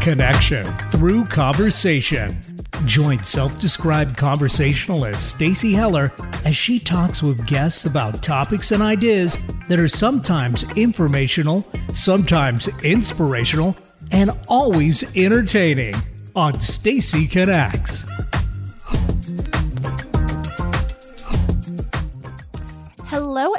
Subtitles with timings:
[0.00, 2.40] Connection through conversation.
[2.86, 6.12] Join self-described conversationalist Stacy Heller
[6.44, 9.36] as she talks with guests about topics and ideas
[9.68, 13.76] that are sometimes informational, sometimes inspirational,
[14.10, 15.94] and always entertaining
[16.34, 18.10] on Stacy Connects.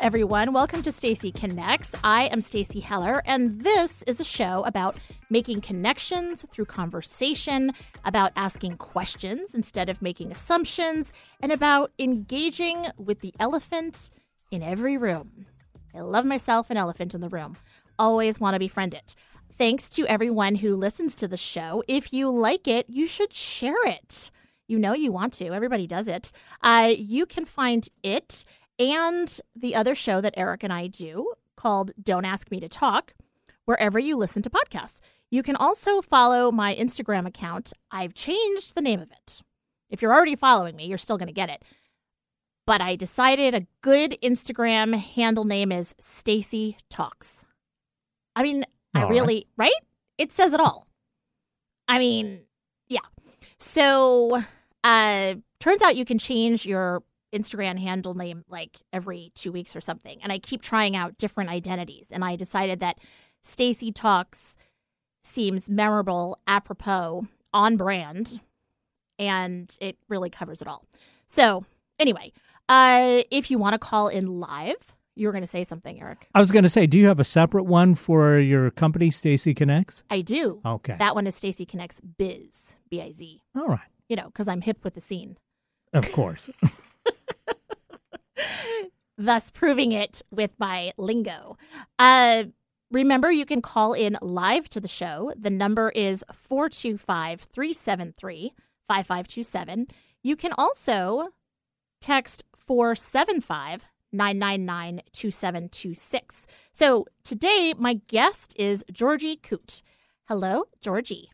[0.01, 0.51] Everyone.
[0.51, 1.93] Welcome to Stacy Connects.
[2.03, 4.97] I am Stacy Heller, and this is a show about
[5.29, 7.71] making connections through conversation,
[8.03, 14.09] about asking questions instead of making assumptions, and about engaging with the elephant
[14.49, 15.45] in every room.
[15.93, 17.55] I love myself an elephant in the room.
[17.99, 19.13] Always want to befriend it.
[19.55, 21.83] Thanks to everyone who listens to the show.
[21.87, 24.31] If you like it, you should share it.
[24.67, 25.49] You know you want to.
[25.49, 26.31] Everybody does it.
[26.63, 28.45] Uh, you can find it
[28.81, 33.13] and the other show that Eric and I do called Don't Ask Me to Talk
[33.65, 34.99] wherever you listen to podcasts.
[35.29, 37.71] You can also follow my Instagram account.
[37.91, 39.41] I've changed the name of it.
[39.91, 41.63] If you're already following me, you're still going to get it.
[42.65, 47.45] But I decided a good Instagram handle name is Stacy Talks.
[48.35, 48.65] I mean,
[48.95, 49.71] I All really, right.
[50.17, 50.87] It says it all.
[51.87, 52.41] I mean,
[52.87, 52.99] yeah.
[53.59, 54.43] So,
[54.83, 59.81] uh turns out you can change your Instagram handle name like every 2 weeks or
[59.81, 60.19] something.
[60.21, 62.99] And I keep trying out different identities and I decided that
[63.41, 64.57] Stacy Talks
[65.23, 68.39] seems memorable, apropos, on brand,
[69.19, 70.85] and it really covers it all.
[71.27, 71.65] So,
[71.99, 72.33] anyway,
[72.69, 76.27] uh, if you want to call in live, you were going to say something, Eric.
[76.33, 79.53] I was going to say, do you have a separate one for your company, Stacy
[79.53, 80.03] Connects?
[80.09, 80.61] I do.
[80.65, 80.95] Okay.
[80.97, 83.41] That one is Stacy Connects Biz, B I Z.
[83.55, 83.79] All right.
[84.07, 85.37] You know, because I'm hip with the scene,
[85.93, 86.49] Of course.
[89.17, 91.57] thus proving it with my lingo.
[91.99, 92.45] Uh,
[92.91, 95.33] remember, you can call in live to the show.
[95.37, 98.53] The number is 425 373
[98.87, 99.87] 5527.
[100.23, 101.29] You can also
[101.99, 106.47] text 475 999 2726.
[106.73, 109.81] So today, my guest is Georgie Coote.
[110.27, 111.29] Hello, Georgie.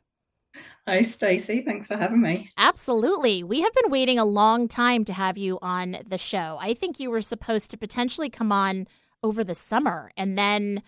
[0.87, 1.63] Hi, Stacy.
[1.63, 2.49] Thanks for having me.
[2.57, 3.43] Absolutely.
[3.43, 6.57] We have been waiting a long time to have you on the show.
[6.61, 8.87] I think you were supposed to potentially come on
[9.21, 10.81] over the summer, and then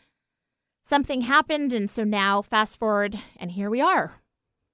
[0.86, 1.74] something happened.
[1.74, 4.22] And so now, fast forward, and here we are.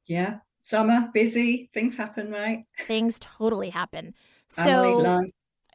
[0.06, 2.66] Yeah, summer, busy, things happen, right?
[2.85, 4.14] Things totally happen.
[4.47, 5.24] So,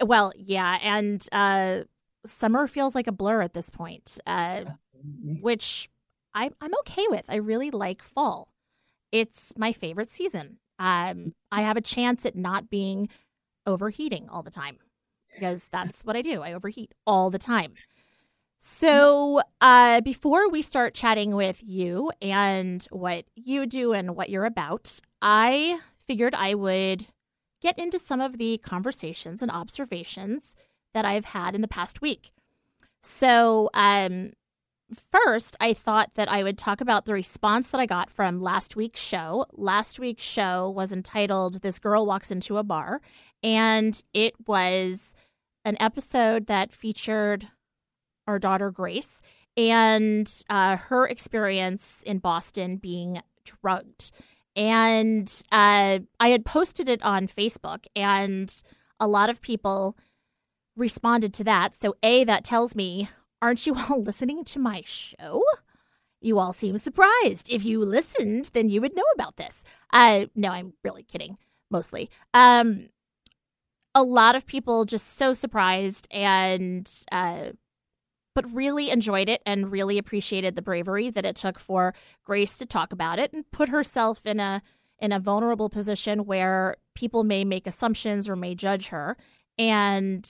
[0.01, 0.79] well, yeah.
[0.81, 1.81] And uh,
[2.25, 4.63] summer feels like a blur at this point, uh,
[5.41, 5.91] which
[6.35, 7.25] I, I'm okay with.
[7.29, 8.50] I really like fall.
[9.13, 10.59] It's my favorite season.
[10.79, 13.09] Um, I have a chance at not being
[13.67, 14.79] overheating all the time
[15.35, 16.43] because that's what I do.
[16.43, 17.75] I overheat all the time.
[18.59, 24.45] So, uh, before we start chatting with you and what you do and what you're
[24.45, 27.07] about, I figured I would
[27.63, 30.57] get into some of the conversations and observations
[30.93, 32.33] that I've had in the past week.
[33.01, 34.33] So, um,
[34.95, 38.77] first, I thought that I would talk about the response that I got from last
[38.77, 39.47] week's show.
[39.53, 43.01] Last week's show was entitled This Girl Walks Into a Bar,
[43.43, 45.15] and it was
[45.65, 47.49] an episode that featured
[48.27, 49.21] our daughter Grace
[49.57, 54.11] and uh, her experience in Boston being drugged.
[54.57, 58.53] And uh, I had posted it on Facebook, and
[58.99, 59.97] a lot of people
[60.77, 61.75] responded to that.
[61.75, 63.09] So, A, that tells me,
[63.43, 65.43] aren't you all listening to my show?
[66.21, 67.51] You all seem surprised.
[67.51, 69.65] If you listened, then you would know about this.
[69.93, 71.39] Uh, no, I'm really kidding,
[71.71, 72.11] mostly.
[72.35, 72.91] Um,
[73.95, 77.51] a lot of people just so surprised and uh,
[78.35, 82.67] but really enjoyed it and really appreciated the bravery that it took for Grace to
[82.67, 84.63] talk about it and put herself in a
[84.99, 89.17] in a vulnerable position where people may make assumptions or may judge her.
[89.59, 90.29] And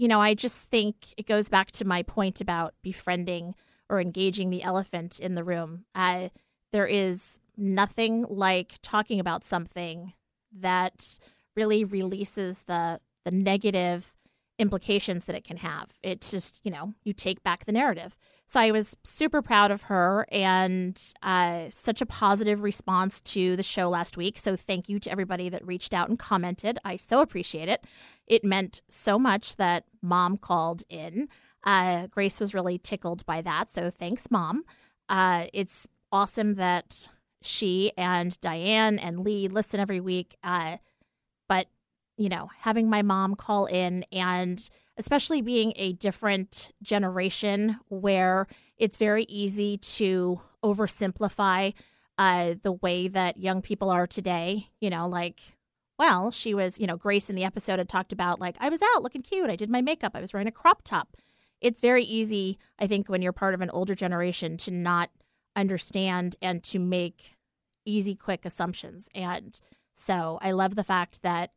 [0.00, 3.54] you know, I just think it goes back to my point about befriending
[3.90, 5.84] or engaging the elephant in the room.
[5.94, 6.30] Uh,
[6.72, 10.14] there is nothing like talking about something
[10.58, 11.18] that
[11.54, 14.14] really releases the the negative
[14.58, 15.98] implications that it can have.
[16.02, 18.16] It's just, you know, you take back the narrative.
[18.50, 23.62] So I was super proud of her and uh, such a positive response to the
[23.62, 24.38] show last week.
[24.38, 26.76] So thank you to everybody that reached out and commented.
[26.84, 27.84] I so appreciate it.
[28.26, 31.28] It meant so much that mom called in.
[31.62, 33.70] Uh, Grace was really tickled by that.
[33.70, 34.64] So thanks, mom.
[35.08, 37.08] Uh, it's awesome that
[37.42, 40.34] she and Diane and Lee listen every week.
[40.42, 40.78] Uh,
[41.48, 41.68] but
[42.16, 44.68] you know, having my mom call in and
[45.00, 51.72] especially being a different generation where it's very easy to oversimplify
[52.18, 54.68] uh, the way that young people are today.
[54.78, 55.40] You know, like,
[55.98, 58.82] well, she was, you know, Grace in the episode had talked about, like, I was
[58.94, 59.48] out looking cute.
[59.48, 60.12] I did my makeup.
[60.14, 61.16] I was wearing a crop top.
[61.62, 65.08] It's very easy, I think, when you're part of an older generation to not
[65.56, 67.36] understand and to make
[67.86, 69.08] easy, quick assumptions.
[69.14, 69.58] And
[69.94, 71.52] so I love the fact that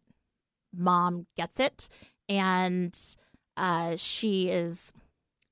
[0.74, 1.90] mom gets it
[2.30, 2.98] and
[3.58, 4.94] uh, she is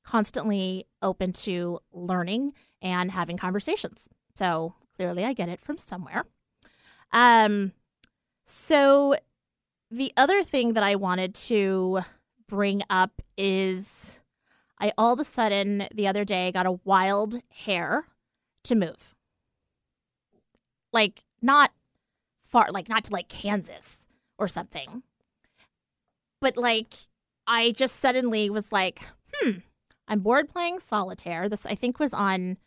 [0.03, 4.09] constantly open to learning and having conversations.
[4.35, 6.25] So clearly, I get it from somewhere.
[7.11, 7.73] Um,
[8.45, 9.15] so
[9.89, 12.01] the other thing that I wanted to
[12.47, 14.21] bring up is
[14.79, 18.05] I all of a sudden the other day got a wild hair
[18.63, 19.13] to move.
[20.91, 21.71] Like not
[22.43, 24.07] far like not to like Kansas
[24.37, 25.03] or something.
[26.39, 26.93] But like
[27.47, 29.01] I just suddenly was like,
[29.33, 29.59] hmm,
[30.07, 31.49] I'm bored playing solitaire.
[31.49, 32.57] This I think was on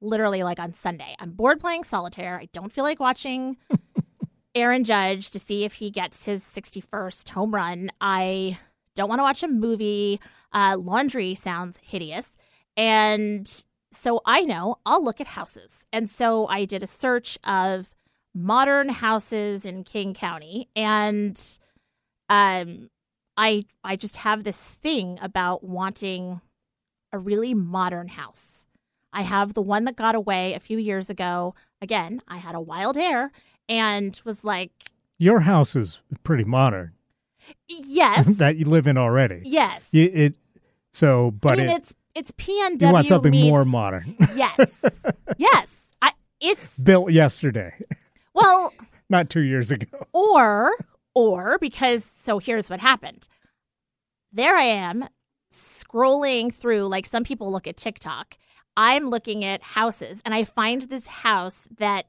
[0.00, 1.14] literally like on Sunday.
[1.18, 2.38] I'm bored playing solitaire.
[2.38, 3.56] I don't feel like watching
[4.54, 7.90] Aaron Judge to see if he gets his 61st home run.
[8.00, 8.58] I
[8.94, 10.20] don't want to watch a movie.
[10.52, 12.36] Uh, laundry sounds hideous.
[12.76, 13.48] And
[13.92, 15.86] so I know I'll look at houses.
[15.92, 17.94] And so I did a search of
[18.34, 20.68] modern houses in King County.
[20.76, 21.40] And
[22.28, 22.90] um,
[23.36, 26.40] I I just have this thing about wanting
[27.12, 28.66] a really modern house.
[29.12, 31.54] I have the one that got away a few years ago.
[31.80, 33.30] Again, I had a wild hair
[33.68, 34.70] and was like
[35.18, 36.92] Your house is pretty modern.
[37.68, 38.26] Yes.
[38.36, 39.42] that you live in already.
[39.44, 39.88] Yes.
[39.92, 40.38] You, it
[40.92, 44.16] so but I mean it, it's it's PNW you want something meets, more modern.
[44.36, 44.84] Yes.
[45.36, 45.92] yes.
[46.02, 47.74] I it's Built yesterday,
[48.34, 48.72] well
[49.10, 50.06] not 2 years ago.
[50.12, 50.72] or
[51.14, 53.28] or because so here's what happened.
[54.32, 55.08] There I am
[55.52, 58.36] scrolling through like some people look at TikTok.
[58.76, 62.06] I'm looking at houses and I find this house that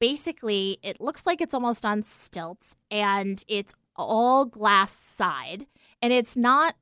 [0.00, 5.66] basically it looks like it's almost on stilts and it's all glass side
[6.00, 6.76] and it's not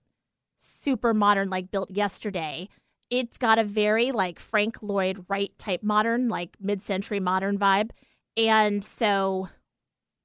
[0.59, 2.69] super modern like built yesterday.
[3.11, 7.91] It's got a very like Frank Lloyd Wright type modern, like mid-century modern vibe.
[8.37, 9.49] And so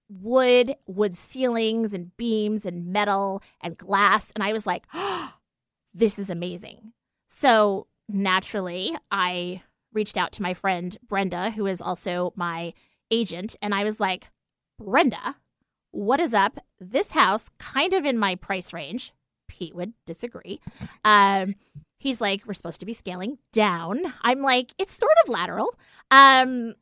[0.09, 4.31] wood, wood ceilings and beams and metal and glass.
[4.35, 5.33] And I was like, oh,
[5.93, 6.93] this is amazing.
[7.27, 9.63] So naturally, I
[9.93, 12.73] reached out to my friend Brenda, who is also my
[13.09, 14.27] agent, and I was like,
[14.77, 15.35] Brenda,
[15.91, 16.59] what is up?
[16.79, 19.13] This house, kind of in my price range.
[19.47, 20.59] Pete would disagree.
[21.05, 21.55] Um,
[21.99, 24.13] he's like, we're supposed to be scaling down.
[24.21, 25.69] I'm like, it's sort of lateral.
[26.11, 26.75] Um,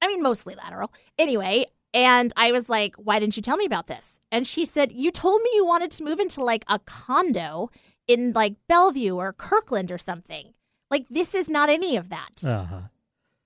[0.00, 0.92] I mean, mostly lateral.
[1.18, 4.20] Anyway, and I was like, why didn't you tell me about this?
[4.30, 7.70] And she said, you told me you wanted to move into like a condo
[8.06, 10.54] in like Bellevue or Kirkland or something.
[10.90, 12.42] Like, this is not any of that.
[12.44, 12.80] Uh-huh.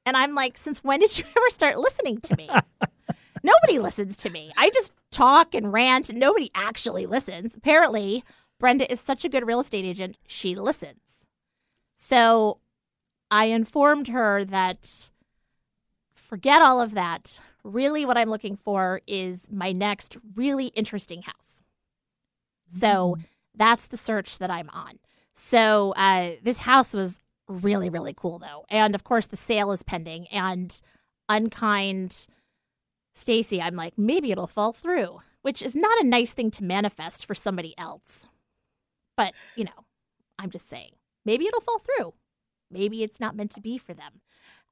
[0.07, 2.49] And I'm like, since when did you ever start listening to me?
[3.43, 4.53] nobody listens to me.
[4.57, 7.57] I just talk and rant, and nobody actually listens.
[7.57, 8.25] Apparently,
[8.59, 11.27] Brenda is such a good real estate agent, she listens.
[11.97, 12.59] So
[13.31, 15.11] I informed her that
[16.33, 17.39] forget all of that.
[17.63, 21.63] Really, what I'm looking for is my next really interesting house.
[22.69, 23.19] So
[23.55, 24.99] that's the search that I'm on.
[25.35, 28.65] So uh, this house was really, really cool, though.
[28.71, 30.27] And of course, the sale is pending.
[30.29, 30.81] And
[31.29, 32.27] unkind
[33.13, 37.27] Stacy, I'm like, maybe it'll fall through, which is not a nice thing to manifest
[37.27, 38.27] for somebody else.
[39.19, 39.85] But, you know,
[40.39, 40.93] I'm just saying,
[41.27, 42.15] maybe it'll fall through.
[42.71, 44.23] Maybe it's not meant to be for them.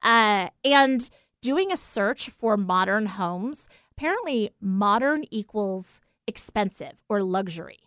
[0.01, 1.07] Uh, and
[1.41, 7.79] doing a search for modern homes, apparently, modern equals expensive or luxury.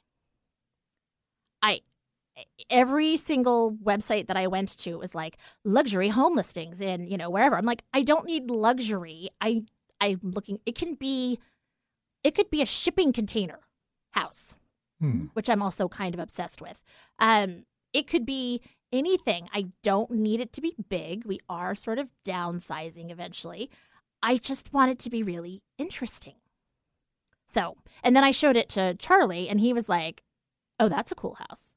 [1.62, 1.80] I
[2.68, 7.30] every single website that I went to was like luxury home listings in, you know,
[7.30, 7.56] wherever.
[7.56, 9.28] I'm like, I don't need luxury.
[9.40, 9.62] I
[10.00, 11.38] I'm looking it can be
[12.22, 13.60] it could be a shipping container
[14.12, 14.54] house,
[15.00, 15.26] Hmm.
[15.34, 16.82] which I'm also kind of obsessed with.
[17.18, 18.60] Um it could be
[18.94, 19.48] anything.
[19.52, 21.24] I don't need it to be big.
[21.24, 23.70] We are sort of downsizing eventually.
[24.22, 26.36] I just want it to be really interesting.
[27.46, 30.22] So, and then I showed it to Charlie and he was like,
[30.80, 31.74] "Oh, that's a cool house."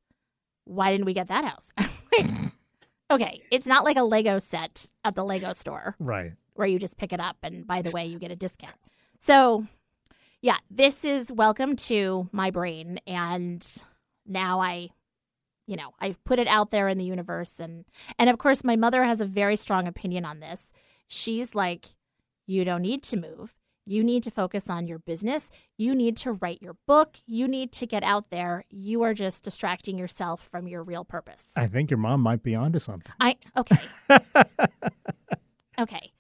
[0.67, 1.71] why didn't we get that house?
[3.12, 6.33] okay, it's not like a Lego set at the Lego store Right.
[6.55, 8.75] where you just pick it up and by the way, you get a discount.
[9.19, 9.65] So,
[10.41, 13.65] yeah, this is welcome to my brain and
[14.25, 14.89] now I
[15.67, 17.86] you know, I've put it out there in the universe and
[18.17, 20.71] and of course my mother has a very strong opinion on this.
[21.07, 21.93] She's like
[22.47, 23.57] you don't need to move.
[23.86, 25.50] You need to focus on your business.
[25.77, 27.17] You need to write your book.
[27.25, 28.65] You need to get out there.
[28.69, 31.53] You are just distracting yourself from your real purpose.
[31.55, 33.13] I think your mom might be onto something.
[33.19, 33.77] I okay.
[35.79, 36.12] okay.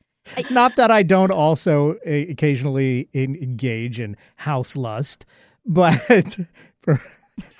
[0.49, 5.25] Not that I don't also eh, occasionally engage in house lust,
[5.65, 6.37] but
[6.81, 7.01] for,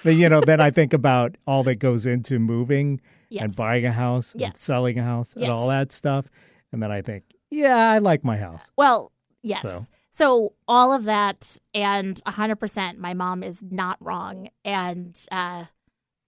[0.03, 3.43] but you know, then I think about all that goes into moving Yes.
[3.43, 6.29] and buying a house and selling a house and all that stuff,
[6.71, 8.71] and then I think, yeah, I like my house.
[8.77, 9.11] Well,
[9.43, 9.61] yes.
[9.63, 9.85] So.
[10.09, 15.65] So, all of that and 100% my mom is not wrong and uh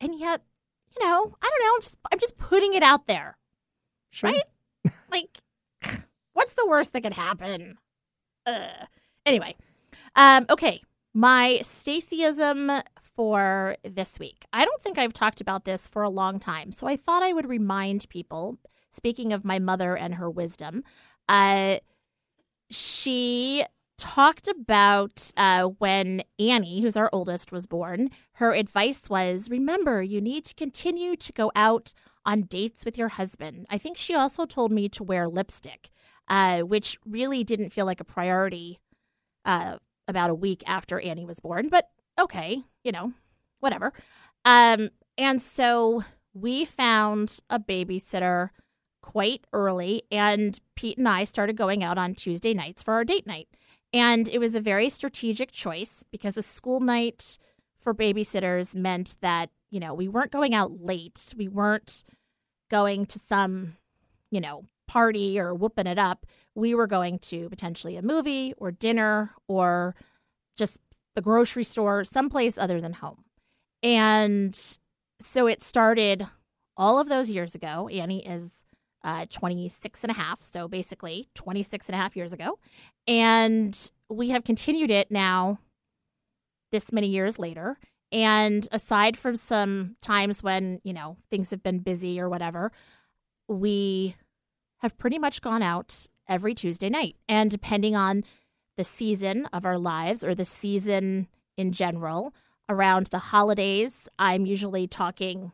[0.02, 0.42] and yet,
[0.96, 3.38] you know, I don't know, I'm just I'm just putting it out there.
[4.12, 4.32] Sure.
[4.32, 4.44] Right?
[5.10, 5.40] like
[6.34, 7.78] what's the worst that could happen?
[8.46, 8.88] Ugh.
[9.26, 9.56] Anyway,
[10.16, 10.82] um okay,
[11.14, 12.84] my Stacyism
[13.20, 14.46] for this week.
[14.54, 17.34] I don't think I've talked about this for a long time, so I thought I
[17.34, 18.60] would remind people.
[18.92, 20.86] Speaking of my mother and her wisdom,
[21.28, 21.80] uh,
[22.72, 23.66] she
[23.98, 28.10] talked about uh, when Annie, who's our oldest, was born.
[28.36, 31.94] Her advice was remember, you need to continue to go out
[32.26, 33.66] on dates with your husband.
[33.70, 35.90] I think she also told me to wear lipstick,
[36.30, 38.80] uh, which really didn't feel like a priority
[39.44, 39.76] uh,
[40.08, 43.14] about a week after Annie was born, but okay, you know,
[43.60, 43.94] whatever.
[44.46, 48.50] Um, and so we found a babysitter
[49.02, 53.26] quite early, and Pete and I started going out on Tuesday nights for our date
[53.26, 53.48] night.
[53.92, 57.40] And it was a very strategic choice because a school night
[57.80, 61.34] for babysitters meant that, you know, we weren't going out late.
[61.36, 62.04] We weren't
[62.70, 63.78] going to some,
[64.30, 66.26] you know, party or whooping it up.
[66.54, 69.96] We were going to potentially a movie or dinner or
[70.56, 70.80] just
[71.20, 73.26] the grocery store, someplace other than home.
[73.84, 74.58] And
[75.20, 76.26] so it started
[76.78, 77.90] all of those years ago.
[77.90, 78.64] Annie is
[79.04, 82.58] uh, 26 and a half, so basically 26 and a half years ago.
[83.06, 83.78] And
[84.10, 85.60] we have continued it now
[86.72, 87.78] this many years later.
[88.14, 92.72] And aside from some times when, you know, things have been busy or whatever,
[93.50, 94.16] we
[94.78, 97.18] have pretty much gone out every Tuesday night.
[97.28, 98.24] And depending on
[98.80, 102.34] the season of our lives or the season in general,
[102.70, 105.52] around the holidays, I'm usually talking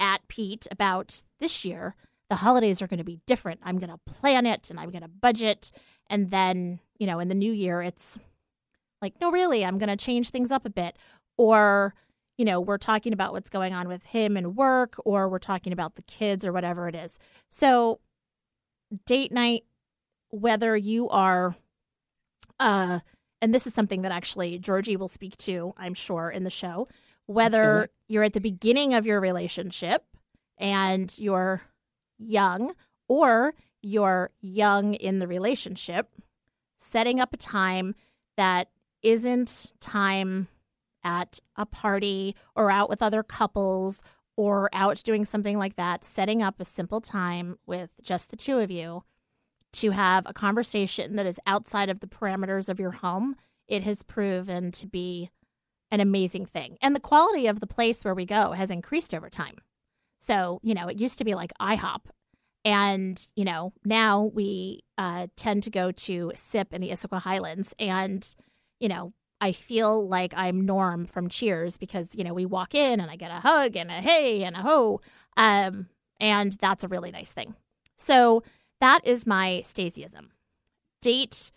[0.00, 1.94] at Pete about this year.
[2.30, 3.60] The holidays are going to be different.
[3.62, 5.70] I'm going to plan it and I'm going to budget.
[6.10, 8.18] And then, you know, in the new year, it's
[9.00, 10.96] like, no, really, I'm going to change things up a bit.
[11.36, 11.94] Or,
[12.36, 15.72] you know, we're talking about what's going on with him and work, or we're talking
[15.72, 17.20] about the kids or whatever it is.
[17.48, 18.00] So,
[19.06, 19.62] date night,
[20.30, 21.54] whether you are,
[22.64, 23.00] uh,
[23.42, 26.88] and this is something that actually Georgie will speak to, I'm sure, in the show,
[27.26, 30.04] whether you're at the beginning of your relationship
[30.56, 31.60] and you're
[32.18, 32.72] young,
[33.06, 36.08] or you're young in the relationship,
[36.78, 37.94] setting up a time
[38.38, 38.70] that
[39.02, 40.48] isn't time
[41.02, 44.02] at a party or out with other couples
[44.38, 48.58] or out doing something like that, setting up a simple time with just the two
[48.58, 49.04] of you
[49.74, 53.36] to have a conversation that is outside of the parameters of your home,
[53.68, 55.30] it has proven to be
[55.90, 56.76] an amazing thing.
[56.82, 59.56] And the quality of the place where we go has increased over time.
[60.18, 62.00] So, you know, it used to be like IHOP.
[62.64, 67.74] And, you know, now we uh, tend to go to SIP in the Issaquah Highlands.
[67.78, 68.26] And,
[68.80, 73.00] you know, I feel like I'm Norm from Cheers because, you know, we walk in
[73.00, 75.00] and I get a hug and a hey and a ho.
[75.36, 75.88] Um,
[76.18, 77.54] and that's a really nice thing.
[77.98, 78.42] So
[78.80, 80.28] that is my Stacyism.
[81.00, 81.50] Date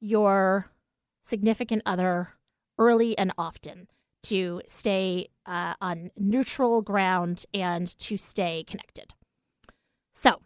[0.00, 0.70] your
[1.22, 2.30] significant other
[2.78, 3.88] early and often
[4.24, 9.14] to stay uh, on neutral ground and to stay connected.
[10.12, 10.42] So,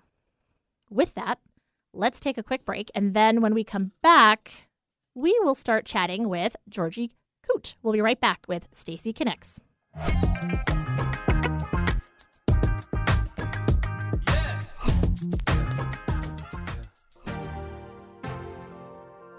[0.90, 1.38] with that,
[1.92, 2.90] let's take a quick break.
[2.94, 4.68] And then when we come back,
[5.14, 7.12] we will start chatting with Georgie
[7.46, 7.74] Coote.
[7.82, 9.60] We'll be right back with Stacy Connects.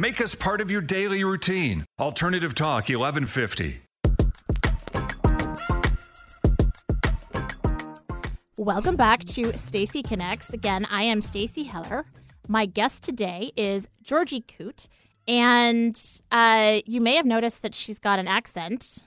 [0.00, 1.84] Make us part of your daily routine.
[2.00, 3.82] Alternative Talk 1150.
[8.56, 10.54] Welcome back to Stacy Connects.
[10.54, 12.06] Again, I am Stacy Heller.
[12.48, 14.88] My guest today is Georgie Coote,
[15.28, 15.94] and
[16.32, 19.06] uh, you may have noticed that she's got an accent.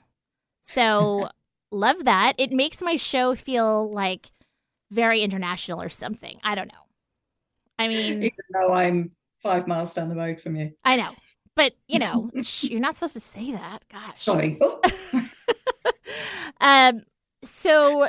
[0.62, 1.27] So
[1.71, 2.33] love that.
[2.38, 4.29] It makes my show feel like
[4.91, 6.39] very international or something.
[6.43, 6.85] I don't know.
[7.79, 9.09] I mean, even though I'm
[9.43, 10.71] five miles down the road from you.
[10.83, 11.12] I know,
[11.55, 12.31] but you know,
[12.62, 13.83] you're not supposed to say that.
[13.91, 14.23] Gosh.
[14.23, 14.59] Sorry.
[16.62, 17.03] um.
[17.43, 18.07] So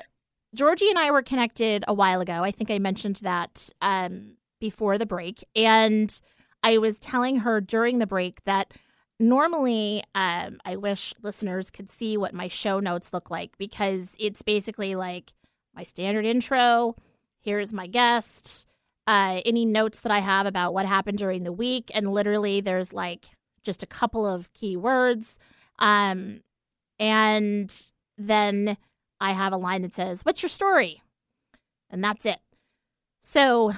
[0.54, 2.44] Georgie and I were connected a while ago.
[2.44, 5.44] I think I mentioned that um before the break.
[5.54, 6.18] And
[6.62, 8.72] I was telling her during the break that
[9.20, 14.40] normally um, I wish listeners could see what my show notes look like because it's
[14.40, 15.34] basically like
[15.74, 16.96] my standard intro.
[17.42, 18.66] Here's my guest.
[19.06, 22.92] Uh, any notes that I have about what happened during the week, and literally there's
[22.92, 23.26] like
[23.62, 25.38] just a couple of key words,
[25.78, 26.40] um,
[26.98, 27.74] and
[28.16, 28.76] then
[29.20, 31.02] I have a line that says, "What's your story?"
[31.94, 32.40] and that's it.
[33.22, 33.74] So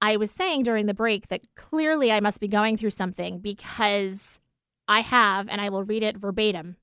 [0.00, 4.38] I was saying during the break that clearly I must be going through something because
[4.86, 6.76] I have, and I will read it verbatim.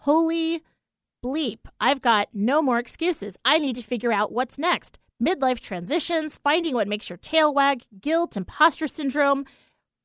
[0.00, 0.62] Holy
[1.24, 1.58] bleep.
[1.78, 3.36] I've got no more excuses.
[3.44, 4.98] I need to figure out what's next.
[5.22, 9.44] Midlife transitions, finding what makes your tail wag, guilt, imposter syndrome,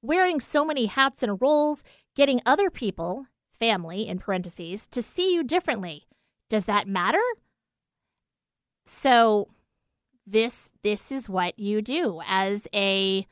[0.02, 1.84] wearing so many hats and roles,
[2.16, 3.28] getting other people,
[3.60, 6.08] family in parentheses, to see you differently.
[6.50, 7.22] Does that matter?
[8.86, 9.50] So
[10.26, 13.28] this this is what you do as a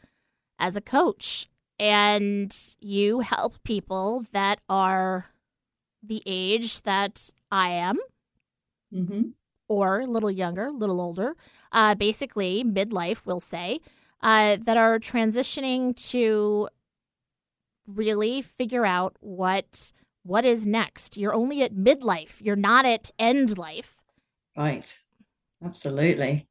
[0.60, 1.48] as a coach
[1.80, 5.28] and you help people that are
[6.04, 7.98] the age that I am
[8.94, 9.22] mm-hmm.
[9.68, 11.36] or a little younger, a little older,
[11.72, 13.80] uh, basically midlife, we'll say,
[14.22, 16.70] uh, that are transitioning to
[17.88, 19.92] really figure out what
[20.24, 21.18] what is next.
[21.18, 22.40] You're only at midlife.
[22.42, 24.04] You're not at end life.
[24.56, 24.96] Right.
[25.64, 26.48] Absolutely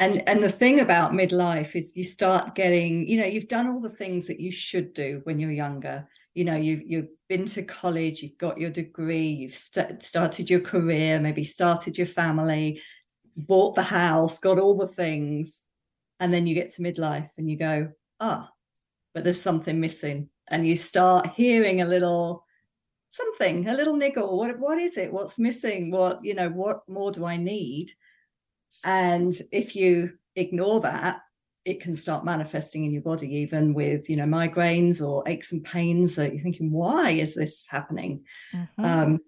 [0.00, 3.80] and and the thing about midlife is you start getting you know you've done all
[3.80, 7.62] the things that you should do when you're younger you know you've you've been to
[7.62, 12.82] college you've got your degree you've st- started your career maybe started your family
[13.36, 15.62] bought the house got all the things
[16.18, 17.88] and then you get to midlife and you go
[18.20, 18.50] ah
[19.14, 22.44] but there's something missing and you start hearing a little
[23.10, 27.10] something a little niggle what what is it what's missing what you know what more
[27.10, 27.90] do i need
[28.84, 31.20] and if you ignore that,
[31.64, 35.62] it can start manifesting in your body, even with you know migraines or aches and
[35.62, 36.16] pains.
[36.16, 38.24] That you're thinking, why is this happening?
[38.54, 38.84] Mm-hmm.
[38.84, 39.18] Um,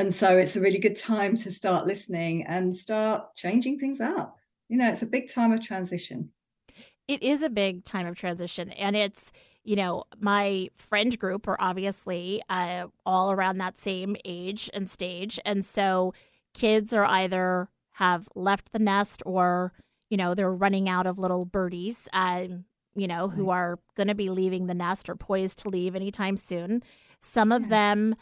[0.00, 4.38] and so it's a really good time to start listening and start changing things up.
[4.70, 6.30] You know, it's a big time of transition.
[7.06, 9.30] It is a big time of transition, and it's
[9.62, 15.38] you know my friend group are obviously uh, all around that same age and stage,
[15.44, 16.14] and so
[16.54, 19.74] kids are either have left the nest or,
[20.08, 22.46] you know, they're running out of little birdies, uh,
[22.94, 26.38] you know, who are going to be leaving the nest or poised to leave anytime
[26.38, 26.82] soon.
[27.20, 28.16] Some of them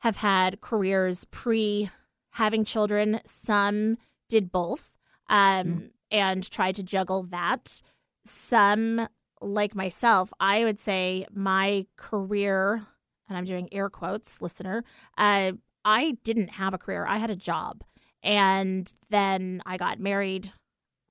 [0.00, 1.90] have had careers pre
[2.32, 4.96] having children, some did both
[5.28, 5.90] um, mm.
[6.10, 7.82] and tried to juggle that.
[8.24, 9.08] Some,
[9.40, 12.86] like myself, I would say my career,
[13.28, 14.84] and I'm doing air quotes, listener,
[15.18, 15.52] uh,
[15.84, 17.06] I didn't have a career.
[17.06, 17.82] I had a job.
[18.22, 20.52] And then I got married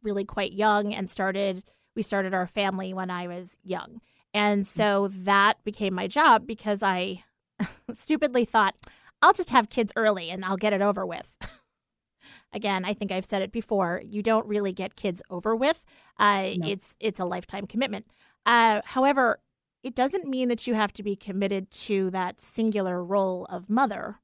[0.04, 1.64] really quite young and started,
[1.96, 4.00] we started our family when I was young.
[4.34, 7.24] And so that became my job because I
[7.94, 8.76] stupidly thought,
[9.22, 11.38] I'll just have kids early and I'll get it over with.
[12.54, 14.02] Again, I think I've said it before.
[14.06, 15.86] You don't really get kids over with.
[16.18, 16.68] Uh, no.
[16.68, 18.08] It's it's a lifetime commitment.
[18.46, 19.40] Uh, however,
[19.84, 24.20] it doesn't mean that you have to be committed to that singular role of mother,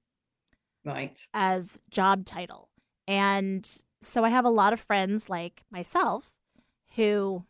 [0.84, 1.26] right?
[1.34, 2.70] As job title.
[3.08, 3.70] And
[4.02, 6.32] so I have a lot of friends like myself
[6.96, 7.46] who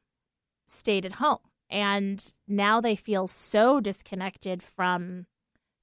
[0.66, 1.40] stayed at home.
[1.70, 5.26] And now they feel so disconnected from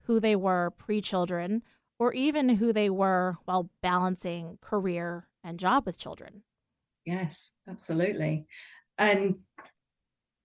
[0.04, 1.62] who they were pre children
[1.98, 6.42] or even who they were while balancing career and job with children.
[7.04, 8.46] Yes, absolutely.
[8.98, 9.38] And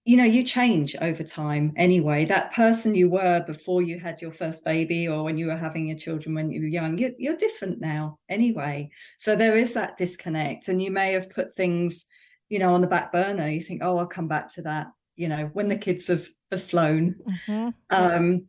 [0.04, 4.32] you know you change over time anyway that person you were before you had your
[4.32, 7.36] first baby or when you were having your children when you were young you're, you're
[7.36, 12.06] different now anyway so there is that disconnect and you may have put things
[12.48, 14.86] you know on the back burner you think oh i'll come back to that
[15.18, 17.16] you know, when the kids have, have flown.
[17.48, 17.68] Mm-hmm.
[17.90, 18.48] Um,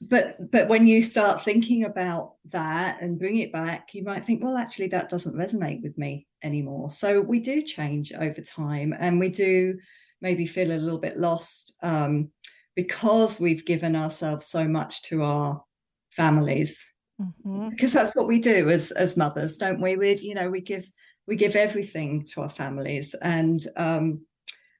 [0.00, 4.42] but but when you start thinking about that and bring it back, you might think,
[4.42, 6.90] well, actually, that doesn't resonate with me anymore.
[6.90, 9.78] So we do change over time, and we do
[10.22, 12.30] maybe feel a little bit lost um,
[12.74, 15.62] because we've given ourselves so much to our
[16.10, 16.86] families.
[17.20, 17.68] Mm-hmm.
[17.68, 19.96] Because that's what we do as as mothers, don't we?
[19.96, 20.90] We you know we give
[21.26, 24.22] we give everything to our families, and um,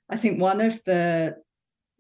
[0.08, 1.36] I think one of the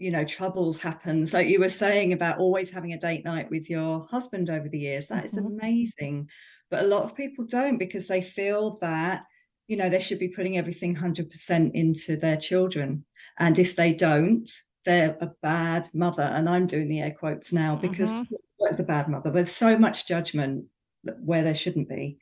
[0.00, 3.68] you know troubles happens like you were saying about always having a date night with
[3.68, 5.06] your husband over the years.
[5.08, 5.58] That is mm-hmm.
[5.58, 6.28] amazing.
[6.70, 9.24] But a lot of people don't because they feel that
[9.68, 13.04] you know they should be putting everything 100% into their children.
[13.38, 14.50] And if they don't
[14.84, 16.22] they're a bad mother.
[16.22, 18.76] And i'm doing the air quotes now because mm-hmm.
[18.76, 19.30] the bad mother.
[19.30, 20.64] There's so much judgment
[21.02, 22.18] where there shouldn't be.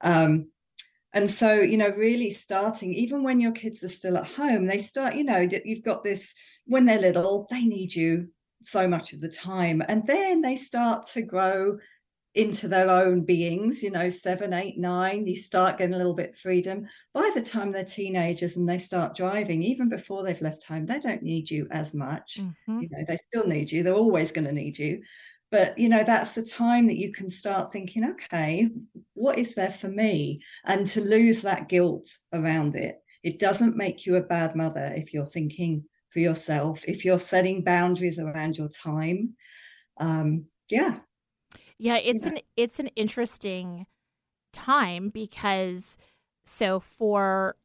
[0.00, 0.48] Um,
[1.12, 4.78] and so you know really starting even when your kids are still at home they
[4.78, 6.34] start you know that you've got this
[6.66, 8.28] when they're little they need you
[8.64, 9.82] so much of the time.
[9.88, 11.78] And then they start to grow
[12.34, 16.34] into their own beings you know seven eight nine you start getting a little bit
[16.34, 16.86] freedom.
[17.12, 20.98] By the time they're teenagers and they start driving even before they've left home they
[20.98, 22.38] don't need you as much.
[22.40, 22.80] Mm-hmm.
[22.80, 25.02] you know they still need you they're always going to need you
[25.52, 28.68] but you know that's the time that you can start thinking okay
[29.22, 30.42] what is there for me?
[30.64, 33.00] And to lose that guilt around it.
[33.22, 37.62] It doesn't make you a bad mother if you're thinking for yourself if you're setting
[37.62, 39.34] boundaries around your time.
[39.98, 40.98] Um yeah.
[41.78, 43.86] Yeah it's an it's an interesting
[44.52, 45.98] time because
[46.44, 47.56] so for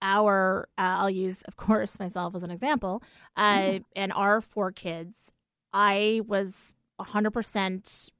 [0.00, 3.02] our uh, i'll use of course myself as an example
[3.36, 3.82] uh, mm-hmm.
[3.96, 5.30] and our four kids
[5.72, 8.10] i was 100%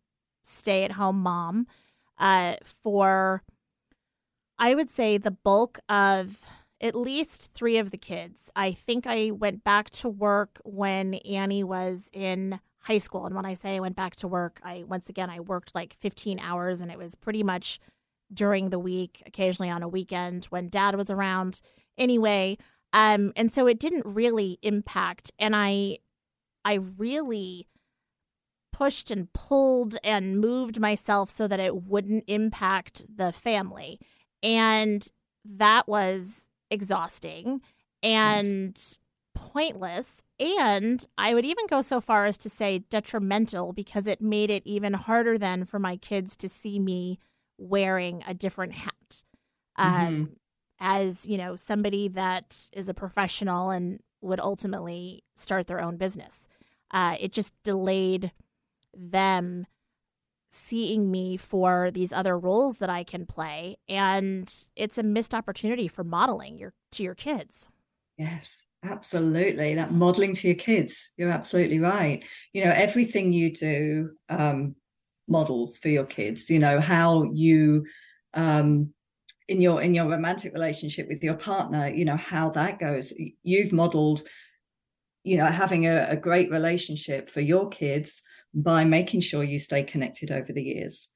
[0.43, 1.67] stay at home mom
[2.19, 3.43] uh, for,
[4.59, 6.45] I would say, the bulk of
[6.81, 8.51] at least three of the kids.
[8.55, 13.25] I think I went back to work when Annie was in high school.
[13.25, 15.95] And when I say I went back to work, I once again, I worked like
[15.95, 17.81] 15 hours and it was pretty much
[18.33, 21.61] during the week, occasionally on a weekend when dad was around
[21.97, 22.59] anyway.
[22.93, 25.33] Um, and so it didn't really impact.
[25.39, 25.99] And I,
[26.65, 27.67] I really
[28.75, 34.01] pushed and pulled and moved myself so that it wouldn't impact the family.
[34.43, 35.07] And
[35.45, 37.61] that was exhausting
[38.03, 38.99] and nice.
[39.33, 40.23] pointless.
[40.41, 44.67] And I would even go so far as to say detrimental because it made it
[44.67, 47.21] even harder then for my kids to see me
[47.57, 49.23] wearing a different hat.
[49.79, 50.07] Mm-hmm.
[50.07, 50.37] Um,
[50.81, 56.49] as you know, somebody that is a professional and would ultimately start their own business.
[56.91, 58.33] Uh, it just delayed
[58.97, 59.67] them
[60.51, 65.89] seeing me for these other roles that I can play and it's a missed opportunity
[65.89, 67.69] for modeling your to your kids.
[68.17, 69.75] Yes, absolutely.
[69.75, 71.11] That modeling to your kids.
[71.17, 72.25] You're absolutely right.
[72.53, 74.77] You know, everything you do um
[75.27, 77.87] models for your kids, you know, how you
[78.35, 78.95] um
[79.49, 83.13] in your in your romantic relationship with your partner, you know, how that goes.
[83.43, 84.23] You've modeled
[85.25, 88.23] you know having a, a great relationship for your kids
[88.55, 91.09] by making sure you stay connected over the years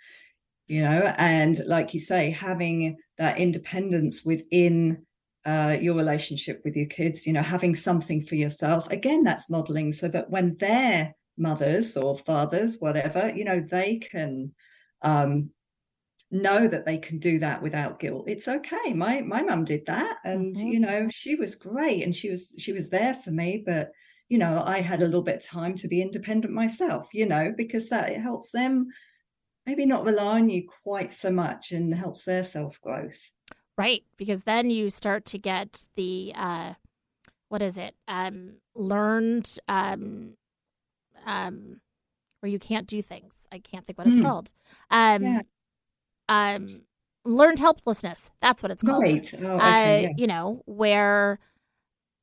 [0.69, 1.15] you know?
[1.17, 5.05] And like you say having that independence within
[5.47, 9.93] uh, your relationship with your kids you know having something for yourself again that's modeling
[9.93, 14.53] so that when they're mothers or fathers whatever you know they can
[15.01, 15.49] um,
[16.31, 18.25] know that they can do that without guilt.
[18.29, 18.93] It's okay.
[18.93, 20.67] My my mum did that and mm-hmm.
[20.67, 23.93] you know she was great and she was she was there for me but
[24.29, 27.53] you know, I had a little bit of time to be independent myself, you know,
[27.57, 28.89] because that it helps them
[29.67, 33.31] maybe not rely on you quite so much and helps their self growth.
[33.77, 34.03] Right.
[34.17, 36.75] Because then you start to get the uh
[37.49, 37.95] what is it?
[38.07, 40.35] Um learned um
[41.27, 41.81] um
[42.41, 43.35] where you can't do things.
[43.51, 44.25] I can't think what it's mm.
[44.25, 44.53] called.
[44.91, 45.41] Um yeah.
[46.29, 46.83] um
[47.25, 48.31] learned helplessness.
[48.41, 49.03] That's what it's called.
[49.03, 49.31] Right.
[49.35, 50.13] Oh, okay, uh, yeah.
[50.17, 51.39] you know, where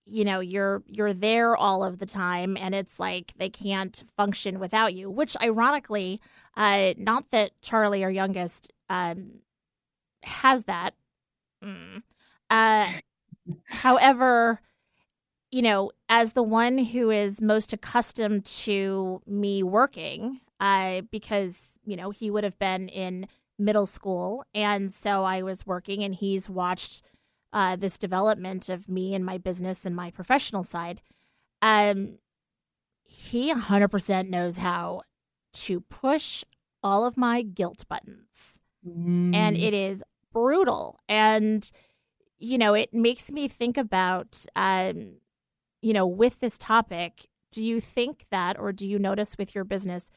[0.06, 4.60] you know you're you're there all of the time and it's like they can't function
[4.60, 6.22] without you which ironically
[6.56, 9.32] uh not that charlie our youngest um
[10.24, 10.94] has that
[11.64, 12.02] mm.
[12.50, 12.92] uh
[13.66, 14.62] however
[15.52, 21.96] you know as the one who is most accustomed to me working uh because you
[21.96, 26.50] know he would have been in middle school and so i was working and he's
[26.50, 27.02] watched
[27.56, 31.02] uh, this development of me and my business and my professional side,
[31.62, 32.20] um,
[33.06, 35.02] he 100% knows how
[35.54, 36.44] to push
[36.84, 38.60] all of my guilt buttons.
[38.86, 39.34] Mm.
[39.34, 41.00] And it is brutal.
[41.08, 41.72] And,
[42.38, 45.14] you know, it makes me think about, um,
[45.82, 49.64] you know, with this topic, do you think that, or do you notice with your
[49.64, 50.12] business,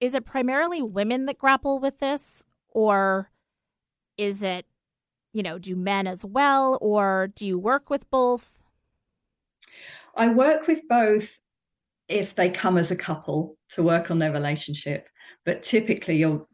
[0.00, 3.30] is it primarily women that grapple with this, or
[4.18, 4.66] is it,
[5.32, 8.62] you know, do men as well, or do you work with both?
[10.14, 11.38] I work with both
[12.08, 15.08] if they come as a couple to work on their relationship.
[15.44, 16.46] But typically, you're,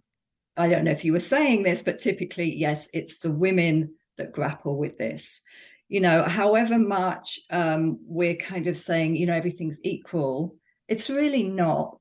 [0.56, 4.32] I don't know if you were saying this, but typically, yes, it's the women that
[4.32, 5.40] grapple with this.
[5.88, 10.56] You know, however much um, we're kind of saying, you know, everything's equal,
[10.88, 11.98] it's really not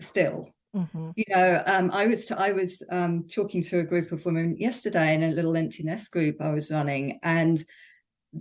[0.00, 0.52] still.
[0.76, 1.10] Mm-hmm.
[1.16, 5.14] You know, um, I was I was um, talking to a group of women yesterday
[5.14, 7.64] in a little empty nest group I was running, and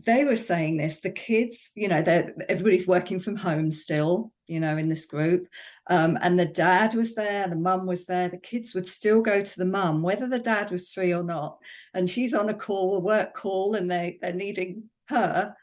[0.03, 2.03] they were saying this the kids you know
[2.49, 5.47] everybody's working from home still you know in this group
[5.89, 9.41] um, and the dad was there the mum was there the kids would still go
[9.41, 11.57] to the mum whether the dad was free or not
[11.93, 15.55] and she's on a call a work call and they they're needing her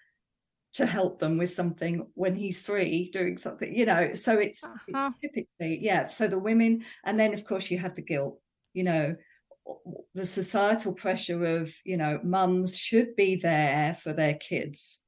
[0.74, 5.10] to help them with something when he's free doing something you know so it's, uh-huh.
[5.10, 8.38] it's typically yeah so the women and then of course you have the guilt
[8.72, 9.14] you know
[10.14, 15.00] the societal pressure of you know mums should be there for their kids.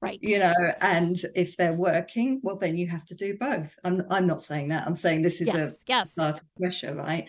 [0.00, 0.18] Right.
[0.20, 3.70] You know and if they're working well then you have to do both.
[3.84, 4.86] I'm i'm not saying that.
[4.86, 6.08] I'm saying this is yes, a yes.
[6.10, 7.28] societal pressure right?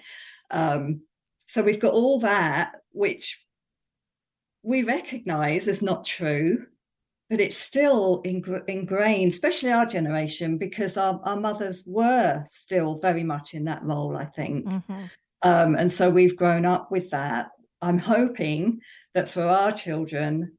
[0.49, 1.01] Um
[1.47, 3.39] so we've got all that which
[4.63, 6.65] we recognize as not true
[7.29, 13.53] but it's still ingrained especially our generation because our, our mothers were still very much
[13.53, 15.05] in that role i think mm-hmm.
[15.43, 17.49] Um, and so we've grown up with that.
[17.81, 18.79] I'm hoping
[19.13, 20.57] that for our children,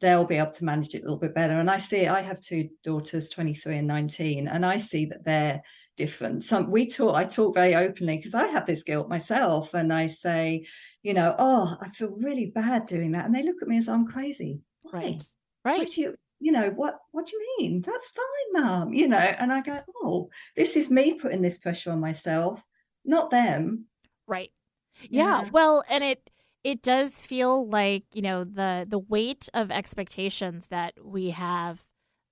[0.00, 1.58] they'll be able to manage it a little bit better.
[1.58, 5.62] And I see, I have two daughters, 23 and 19, and I see that they're
[5.96, 6.44] different.
[6.44, 10.06] Some we talk, I talk very openly because I have this guilt myself, and I
[10.06, 10.64] say,
[11.02, 13.88] you know, oh, I feel really bad doing that, and they look at me as
[13.88, 14.60] I'm crazy.
[14.82, 14.92] Why?
[14.92, 15.22] Right,
[15.64, 15.96] right.
[15.96, 16.98] you, you know, what?
[17.12, 17.82] What do you mean?
[17.82, 18.92] That's fine, mum.
[18.92, 22.64] You know, and I go, oh, this is me putting this pressure on myself,
[23.04, 23.86] not them.
[24.26, 24.50] Right.
[25.08, 25.42] Yeah.
[25.42, 25.50] yeah.
[25.50, 26.30] Well, and it
[26.64, 31.80] it does feel like you know the the weight of expectations that we have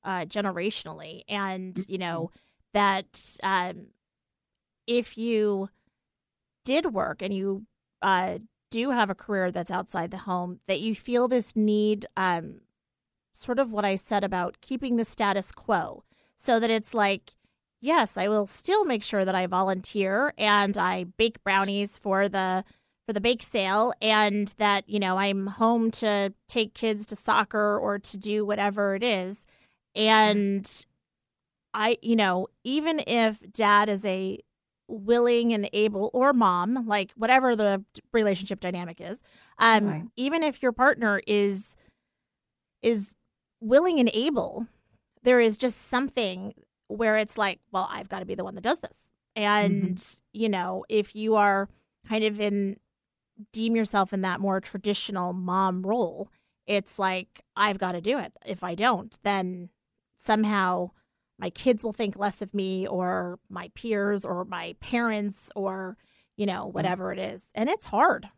[0.04, 2.38] uh, generationally, and you know mm-hmm.
[2.74, 3.86] that um,
[4.86, 5.68] if you
[6.64, 7.64] did work and you
[8.02, 8.38] uh,
[8.70, 12.60] do have a career that's outside the home, that you feel this need, um,
[13.38, 16.04] sort of what I said about keeping the status quo,
[16.36, 17.34] so that it's like
[17.80, 22.64] yes, I will still make sure that I volunteer and I bake brownies for the
[23.06, 27.78] for the bake sale and that, you know, I'm home to take kids to soccer
[27.78, 29.46] or to do whatever it is.
[29.94, 30.70] And
[31.72, 34.40] I, you know, even if dad is a
[34.88, 39.22] willing and able or mom, like whatever the relationship dynamic is,
[39.58, 40.02] um right.
[40.16, 41.76] even if your partner is
[42.82, 43.14] is
[43.60, 44.66] willing and able,
[45.22, 46.54] there is just something
[46.88, 49.12] where it's like, well, I've got to be the one that does this.
[49.36, 50.18] And, mm-hmm.
[50.32, 51.68] you know, if you are
[52.08, 52.76] kind of in,
[53.52, 56.28] deem yourself in that more traditional mom role,
[56.66, 58.32] it's like, I've got to do it.
[58.44, 59.70] If I don't, then
[60.16, 60.90] somehow
[61.38, 65.96] my kids will think less of me or my peers or my parents or,
[66.36, 67.44] you know, whatever it is.
[67.54, 68.28] And it's hard.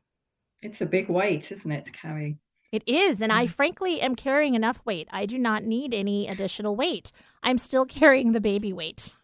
[0.61, 2.37] It's a big weight, isn't it, to carry?
[2.73, 3.21] It is.
[3.21, 3.51] And I mm.
[3.51, 5.09] frankly am carrying enough weight.
[5.11, 7.13] I do not need any additional weight.
[7.43, 9.15] I'm still carrying the baby weight.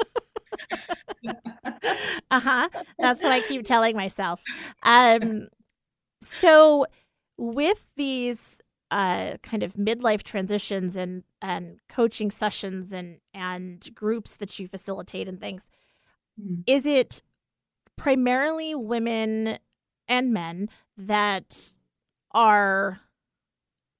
[2.31, 2.69] uh huh.
[2.99, 4.41] That's what I keep telling myself.
[4.83, 5.49] Um,
[6.21, 6.87] so,
[7.37, 14.59] with these uh, kind of midlife transitions and and coaching sessions and and groups that
[14.59, 15.71] you facilitate and things,
[16.41, 16.63] mm.
[16.67, 17.23] is it
[17.97, 19.59] primarily women
[20.09, 21.73] and men that
[22.33, 23.01] are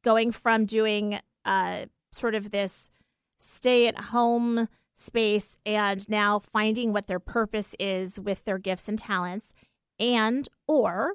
[0.07, 2.91] going from doing uh, sort of this
[3.39, 9.01] stay at home space and now finding what their purpose is with their gifts and
[9.01, 9.53] talents
[9.99, 11.15] and or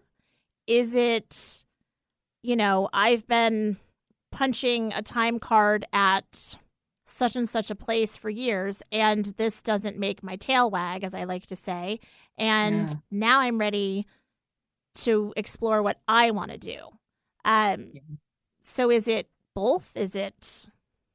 [0.67, 1.63] is it
[2.43, 3.77] you know i've been
[4.29, 6.57] punching a time card at
[7.05, 11.15] such and such a place for years and this doesn't make my tail wag as
[11.15, 11.99] i like to say
[12.37, 12.95] and yeah.
[13.09, 14.05] now i'm ready
[14.93, 16.77] to explore what i want to do
[17.45, 18.01] um yeah.
[18.61, 19.95] So is it both?
[19.95, 20.67] Is it?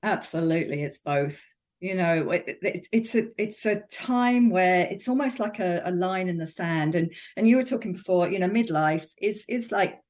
[0.03, 1.41] Absolutely, it's both.
[1.81, 5.91] You know, it, it, it's a it's a time where it's almost like a, a
[5.91, 6.95] line in the sand.
[6.95, 10.01] And and you were talking before, you know, midlife is is like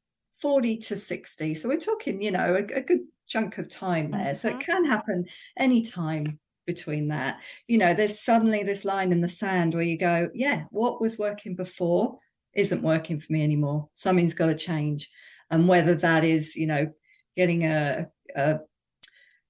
[0.41, 1.55] forty to sixty.
[1.55, 4.35] So we're talking, you know, a, a good chunk of time there.
[4.35, 4.61] So it mm-hmm.
[4.61, 5.27] can happen
[5.59, 7.39] anytime between that.
[7.67, 11.19] You know, there's suddenly this line in the sand where you go, yeah, what was
[11.19, 12.19] working before
[12.55, 13.89] isn't working for me anymore.
[13.95, 15.11] Something's got to change.
[15.51, 16.93] And whether that is, you know,
[17.37, 18.61] getting a, a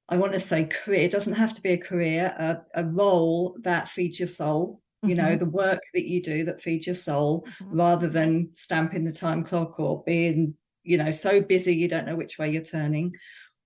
[0.09, 1.01] I want to say career.
[1.01, 4.81] It doesn't have to be a career, a, a role that feeds your soul.
[5.03, 5.27] You mm-hmm.
[5.27, 7.77] know, the work that you do that feeds your soul, mm-hmm.
[7.77, 12.17] rather than stamping the time clock or being, you know, so busy you don't know
[12.17, 13.13] which way you're turning,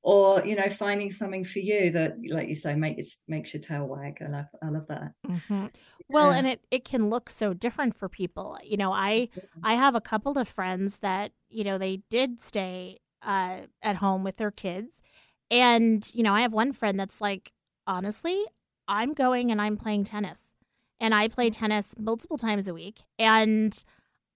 [0.02, 3.62] or you know, finding something for you that, like you say, make it makes your
[3.62, 4.18] tail wag.
[4.20, 5.12] I love, I love that.
[5.28, 5.66] Mm-hmm.
[6.09, 8.59] Well, and it it can look so different for people.
[8.64, 9.61] You know, I mm-hmm.
[9.62, 14.24] I have a couple of friends that you know they did stay uh, at home
[14.24, 15.02] with their kids
[15.50, 17.52] and, you know, I have one friend that's like,
[17.87, 18.44] honestly,
[18.87, 20.54] I'm going and I'm playing tennis.
[21.00, 23.00] And I play tennis multiple times a week.
[23.18, 23.76] And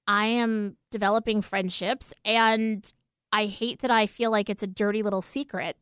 [0.06, 2.12] I am developing friendships.
[2.24, 2.90] And
[3.32, 5.76] I hate that I feel like it's a dirty little secret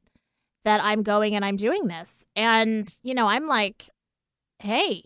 [0.64, 2.26] that I'm going and I'm doing this.
[2.36, 3.88] And, you know, I'm like,
[4.58, 5.04] hey,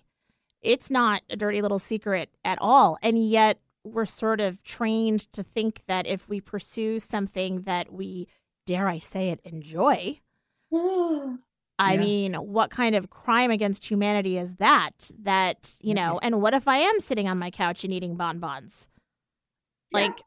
[0.61, 2.99] it's not a dirty little secret at all.
[3.03, 8.29] And yet we're sort of trained to think that if we pursue something that we
[8.67, 10.21] dare I say it, enjoy.
[11.79, 12.01] I yeah.
[12.01, 15.11] mean, what kind of crime against humanity is that?
[15.23, 18.89] That, you know, and what if I am sitting on my couch and eating bonbons?
[19.93, 20.25] Like, yeah.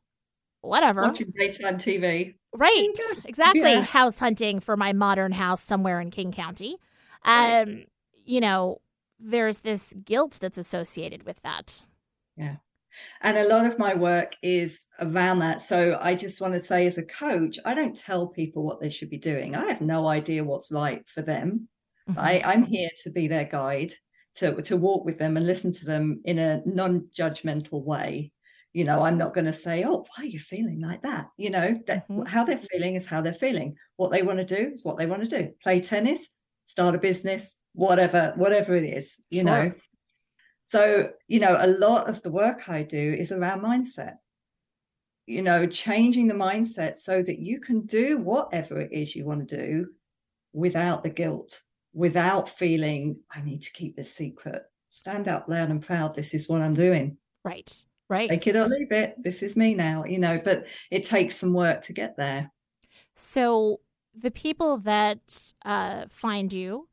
[0.61, 1.01] whatever.
[1.01, 2.35] Watching daytime TV.
[2.53, 2.93] Right.
[3.25, 3.61] Exactly.
[3.61, 3.81] Yeah.
[3.81, 6.77] House hunting for my modern house somewhere in King County.
[7.25, 7.85] Um,
[8.25, 8.79] you know,
[9.19, 11.81] there's this guilt that's associated with that.
[12.37, 12.57] Yeah.
[13.21, 15.61] And a lot of my work is around that.
[15.61, 18.89] So I just want to say, as a coach, I don't tell people what they
[18.89, 19.55] should be doing.
[19.55, 21.67] I have no idea what's right for them.
[22.09, 22.19] Mm-hmm.
[22.19, 23.93] I, I'm here to be their guide,
[24.35, 28.31] to, to walk with them and listen to them in a non judgmental way.
[28.71, 31.27] You know, I'm not going to say, oh, why are you feeling like that?
[31.37, 32.25] You know, that, mm-hmm.
[32.25, 33.75] how they're feeling is how they're feeling.
[33.97, 35.51] What they want to do is what they want to do.
[35.61, 36.29] Play tennis,
[36.65, 39.45] start a business, whatever, whatever it is, you sure.
[39.45, 39.73] know.
[40.69, 44.17] So, you know, a lot of the work I do is around mindset.
[45.25, 49.49] You know, changing the mindset so that you can do whatever it is you want
[49.49, 49.87] to do
[50.53, 51.59] without the guilt,
[51.93, 54.61] without feeling, I need to keep this secret.
[54.91, 56.15] Stand out loud and proud.
[56.15, 57.17] This is what I'm doing.
[57.43, 57.73] Right.
[58.07, 58.29] Right.
[58.29, 59.15] Take it or leave it.
[59.17, 62.51] This is me now, you know, but it takes some work to get there.
[63.15, 63.79] So
[64.15, 66.87] the people that uh, find you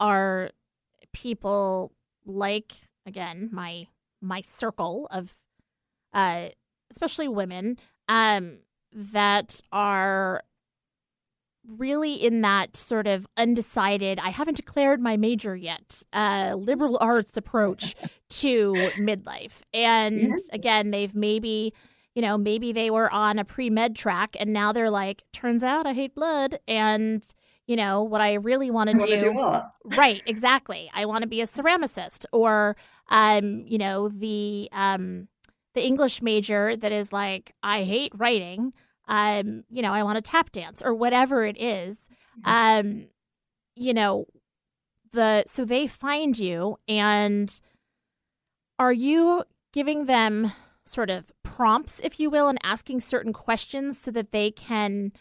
[0.00, 0.50] are
[1.12, 1.92] people
[2.26, 2.74] like
[3.06, 3.86] again my
[4.20, 5.34] my circle of
[6.14, 6.48] uh
[6.90, 7.76] especially women
[8.08, 8.58] um
[8.92, 10.42] that are
[11.78, 17.36] really in that sort of undecided i haven't declared my major yet uh liberal arts
[17.36, 17.94] approach
[18.28, 19.60] to midlife.
[19.72, 20.34] And yeah.
[20.52, 21.72] again they've maybe
[22.14, 25.86] you know maybe they were on a pre-med track and now they're like turns out
[25.86, 27.24] i hate blood and
[27.66, 29.60] you know what i really want to do, do
[29.96, 30.90] right exactly.
[30.94, 32.76] I want to be a ceramicist or
[33.08, 35.28] um, you know, the um,
[35.74, 38.72] the English major that is like, I hate writing.
[39.08, 42.08] Um, you know, I want to tap dance or whatever it is.
[42.44, 43.06] Um,
[43.74, 44.26] you know,
[45.12, 47.60] the so they find you and
[48.78, 50.52] are you giving them
[50.84, 55.12] sort of prompts, if you will, and asking certain questions so that they can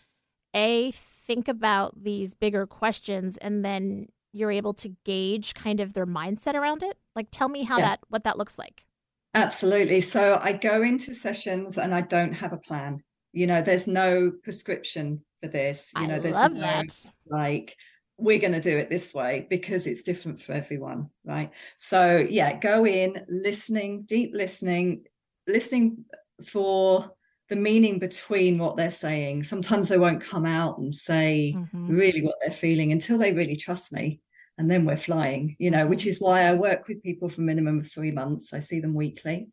[0.54, 6.06] a think about these bigger questions and then you're able to gauge kind of their
[6.06, 6.98] mindset around it?
[7.16, 7.90] Like tell me how yeah.
[7.90, 8.86] that what that looks like.
[9.34, 10.02] Absolutely.
[10.02, 13.04] So I go into sessions and I don't have a plan.
[13.32, 15.92] You know, there's no prescription for this.
[15.96, 17.06] You know, I there's love no, that.
[17.30, 17.76] like
[18.18, 21.52] we're going to do it this way because it's different for everyone, right?
[21.78, 25.06] So yeah, go in listening, deep listening,
[25.48, 26.06] listening
[26.46, 27.12] for
[27.52, 29.44] the meaning between what they're saying.
[29.44, 31.94] Sometimes they won't come out and say mm-hmm.
[31.94, 34.22] really what they're feeling until they really trust me.
[34.58, 36.10] And then we're flying, you know, which mm-hmm.
[36.10, 38.54] is why I work with people for a minimum of three months.
[38.54, 39.50] I see them weekly.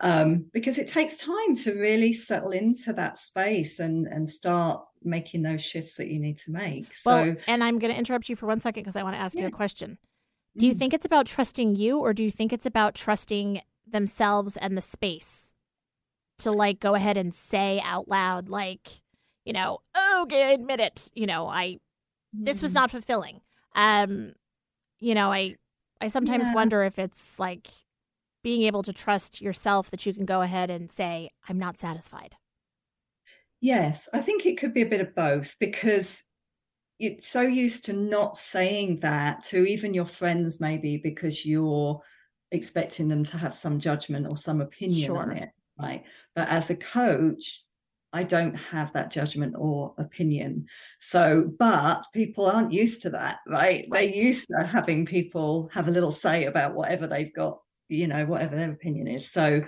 [0.00, 5.42] Um, because it takes time to really settle into that space and and start making
[5.42, 6.96] those shifts that you need to make.
[6.96, 9.20] So, well, and I'm going to interrupt you for one second because I want to
[9.20, 9.42] ask yeah.
[9.42, 9.98] you a question.
[10.56, 10.78] Do you mm.
[10.78, 14.82] think it's about trusting you, or do you think it's about trusting themselves and the
[14.82, 15.47] space?
[16.38, 18.88] To like go ahead and say out loud, like,
[19.44, 19.80] you know,
[20.22, 21.10] okay, I admit it.
[21.14, 21.78] You know, I
[22.32, 22.80] this was mm-hmm.
[22.80, 23.40] not fulfilling.
[23.74, 24.32] Um,
[24.98, 25.56] you know, I
[26.00, 26.54] I sometimes yeah.
[26.54, 27.68] wonder if it's like
[28.42, 32.36] being able to trust yourself that you can go ahead and say, I'm not satisfied.
[33.60, 36.22] Yes, I think it could be a bit of both because
[36.98, 42.00] you're so used to not saying that to even your friends, maybe because you're
[42.52, 45.18] expecting them to have some judgment or some opinion sure.
[45.18, 45.48] on it
[45.78, 46.04] right?
[46.34, 47.64] But as a coach,
[48.12, 50.66] I don't have that judgment or opinion.
[50.98, 53.86] So, but people aren't used to that, right?
[53.90, 54.10] right?
[54.10, 57.58] They're used to having people have a little say about whatever they've got,
[57.88, 59.30] you know, whatever their opinion is.
[59.30, 59.62] So,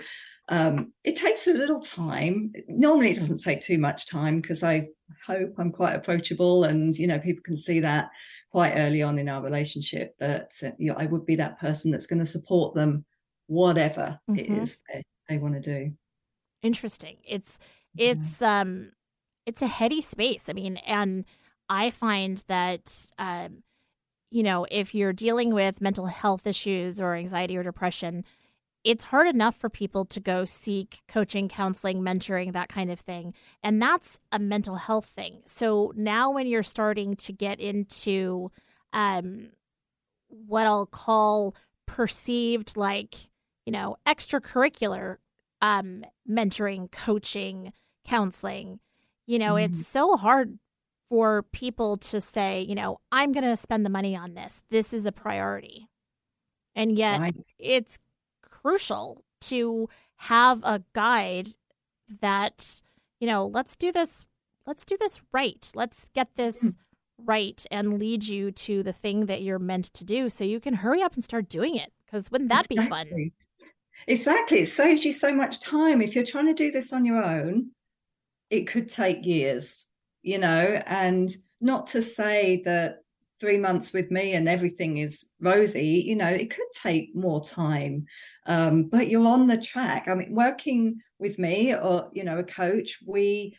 [0.49, 2.51] um, it takes a little time.
[2.67, 4.87] Normally, it doesn't take too much time because I
[5.25, 8.09] hope I'm quite approachable, and you know, people can see that
[8.51, 12.07] quite early on in our relationship that you know, I would be that person that's
[12.07, 13.05] going to support them,
[13.47, 14.39] whatever mm-hmm.
[14.39, 15.93] it is they, they want to do.
[16.61, 17.17] Interesting.
[17.27, 17.59] It's
[17.97, 18.61] it's yeah.
[18.61, 18.91] um
[19.45, 20.49] it's a heady space.
[20.49, 21.25] I mean, and
[21.69, 23.63] I find that um,
[24.29, 28.23] you know, if you're dealing with mental health issues or anxiety or depression,
[28.83, 33.33] it's hard enough for people to go seek coaching, counseling, mentoring, that kind of thing.
[33.61, 35.43] And that's a mental health thing.
[35.45, 38.51] So now when you're starting to get into
[38.93, 39.49] um,
[40.29, 41.55] what I'll call
[41.85, 43.15] perceived like,
[43.65, 45.17] you know, extracurricular
[45.61, 47.73] um, mentoring, coaching,
[48.05, 48.79] counseling,
[49.27, 49.73] you know, mm-hmm.
[49.73, 50.57] it's so hard
[51.09, 54.61] for people to say, you know, I'm going to spend the money on this.
[54.69, 55.89] This is a priority.
[56.75, 57.35] And yet right.
[57.59, 57.99] it's
[58.41, 61.49] crucial to have a guide
[62.21, 62.81] that
[63.19, 64.25] you know let's do this
[64.65, 66.69] let's do this right let's get this hmm.
[67.17, 70.75] right and lead you to the thing that you're meant to do so you can
[70.75, 73.31] hurry up and start doing it because wouldn't that be fun
[74.07, 74.59] exactly.
[74.59, 76.01] It saves you so much time.
[76.01, 77.71] If you're trying to do this on your own
[78.49, 79.85] it could take years
[80.23, 80.79] you know?
[80.85, 82.99] And not to say that
[83.39, 88.05] three months with me and everything is rosy you know it could take more time.
[88.45, 90.07] Um, but you're on the track.
[90.07, 93.57] I mean working with me or you know a coach we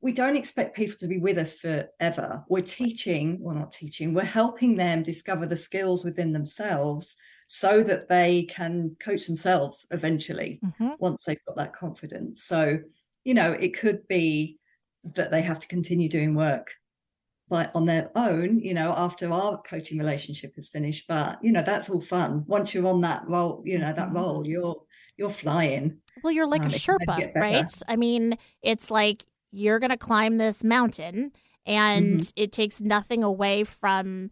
[0.00, 2.44] we don't expect people to be with us forever.
[2.48, 7.16] We're teaching well not teaching we're helping them discover the skills within themselves
[7.48, 10.90] so that they can coach themselves eventually mm-hmm.
[11.00, 12.78] once they've got that confidence so
[13.24, 14.58] you know it could be
[15.14, 16.70] that they have to continue doing work
[17.50, 21.06] like on their own, you know, after our coaching relationship is finished.
[21.08, 22.44] But you know, that's all fun.
[22.46, 24.16] Once you're on that role, you know, that mm-hmm.
[24.16, 24.82] role, you're
[25.16, 25.98] you're flying.
[26.22, 27.82] Well, you're like um, a Sherpa, right?
[27.88, 31.32] I mean, it's like you're going to climb this mountain,
[31.64, 32.42] and mm-hmm.
[32.42, 34.30] it takes nothing away from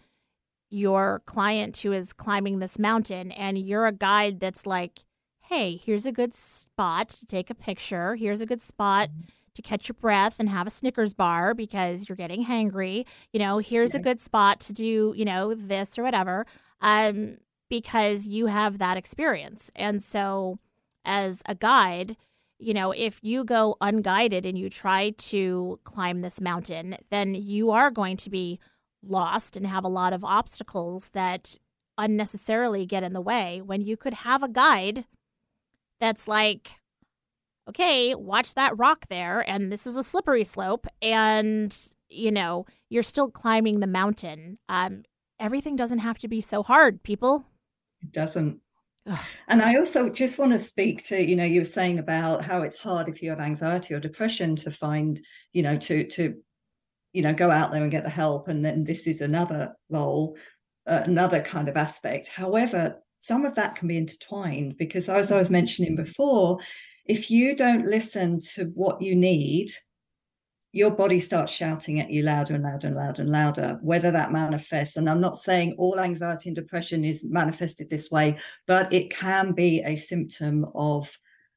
[0.71, 5.05] your client who is climbing this mountain, and you're a guide that's like,
[5.41, 8.17] hey, here's a good spot to take a picture.
[8.17, 9.11] Here's a good spot.
[9.11, 13.05] Mm-hmm to catch your breath and have a Snickers bar because you're getting hangry.
[13.33, 16.47] You know, here's a good spot to do, you know, this or whatever.
[16.81, 17.39] Um,
[17.69, 19.73] because you have that experience.
[19.75, 20.59] And so
[21.05, 22.17] as a guide,
[22.59, 27.71] you know, if you go unguided and you try to climb this mountain, then you
[27.71, 28.61] are going to be
[29.09, 31.59] lost and have a lot of obstacles that
[31.99, 35.07] unnecessarily get in the way when you could have a guide
[35.99, 36.75] that's like,
[37.69, 41.77] okay, watch that rock there, and this is a slippery slope, and
[42.09, 44.59] you know you're still climbing the mountain.
[44.69, 45.03] Um,
[45.41, 47.47] everything doesn't have to be so hard, people.
[48.03, 48.61] It doesn't.
[49.49, 52.63] And I also just want to speak to, you know, you were saying about how
[52.63, 55.21] it's hard if you have anxiety or depression to find,
[55.53, 56.35] you know, to to,
[57.17, 58.49] you know, go out there and get the help.
[58.49, 60.37] And then this is another role,
[60.87, 62.29] uh, another kind of aspect.
[62.29, 66.59] However, some of that can be intertwined because as I was mentioning before,
[67.07, 69.71] if you don't listen to what you need,
[70.73, 74.31] your body starts shouting at you louder and louder and louder and louder, whether that
[74.31, 74.99] manifests.
[74.99, 78.37] And I'm not saying all anxiety and depression is manifested this way,
[78.67, 81.11] but it can be a symptom of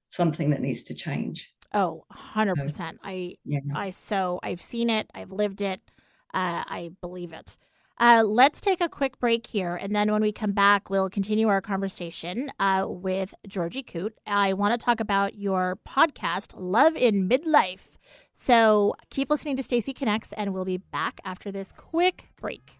[0.07, 1.51] something that needs to change.
[1.73, 2.97] Oh, 100%.
[3.03, 3.59] I, yeah.
[3.75, 5.81] I, so I've seen it, I've lived it,
[6.33, 7.57] uh, I believe it.
[7.99, 11.49] Uh, let's take a quick break here, and then when we come back, we'll continue
[11.49, 14.13] our conversation uh, with Georgie Coote.
[14.25, 17.97] I want to talk about your podcast, Love in Midlife.
[18.31, 22.79] So keep listening to Stacy Connects, and we'll be back after this quick break.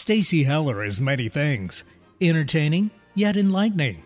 [0.00, 1.84] Stacy Heller is many things
[2.22, 4.02] entertaining, yet enlightening.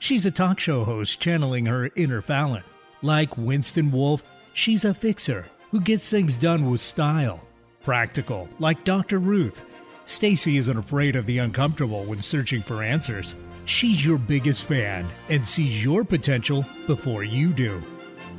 [0.00, 2.64] She's a talk show host channeling her inner Fallon.
[3.00, 4.24] Like Winston Wolfe,
[4.54, 7.46] she's a fixer who gets things done with style.
[7.84, 9.20] Practical, like Dr.
[9.20, 9.62] Ruth.
[10.04, 13.36] Stacy isn't afraid of the uncomfortable when searching for answers.
[13.66, 17.80] She's your biggest fan and sees your potential before you do.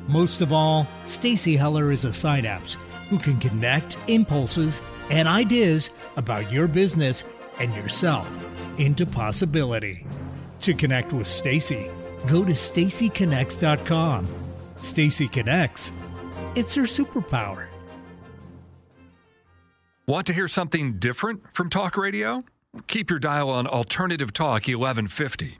[0.10, 2.76] Most of all, Stacy Heller is a synapse
[3.10, 7.24] who can connect impulses and ideas about your business
[7.60, 8.28] and yourself
[8.78, 10.06] into possibility.
[10.62, 11.90] To connect with Stacy,
[12.28, 14.28] go to stacyconnects.com.
[14.80, 15.92] Stacy Connects.
[16.56, 17.68] It's her superpower.
[20.08, 22.44] Want to hear something different from talk radio?
[22.88, 25.58] Keep your dial on Alternative Talk 1150.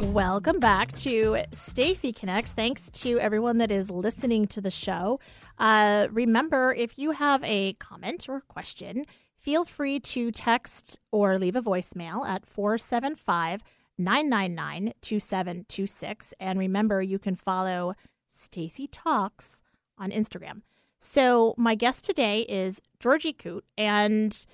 [0.00, 2.52] Welcome back to Stacy Connects.
[2.52, 5.18] Thanks to everyone that is listening to the show.
[5.58, 11.56] Uh, remember, if you have a comment or question, feel free to text or leave
[11.56, 13.64] a voicemail at 475
[13.98, 16.32] 999 2726.
[16.38, 17.94] And remember, you can follow
[18.28, 19.62] Stacy Talks
[19.98, 20.62] on Instagram.
[21.00, 24.46] So, my guest today is Georgie Coote, and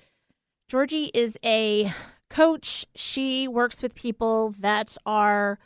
[0.67, 1.93] Georgie is a
[2.29, 2.85] coach.
[2.95, 5.59] She works with people that are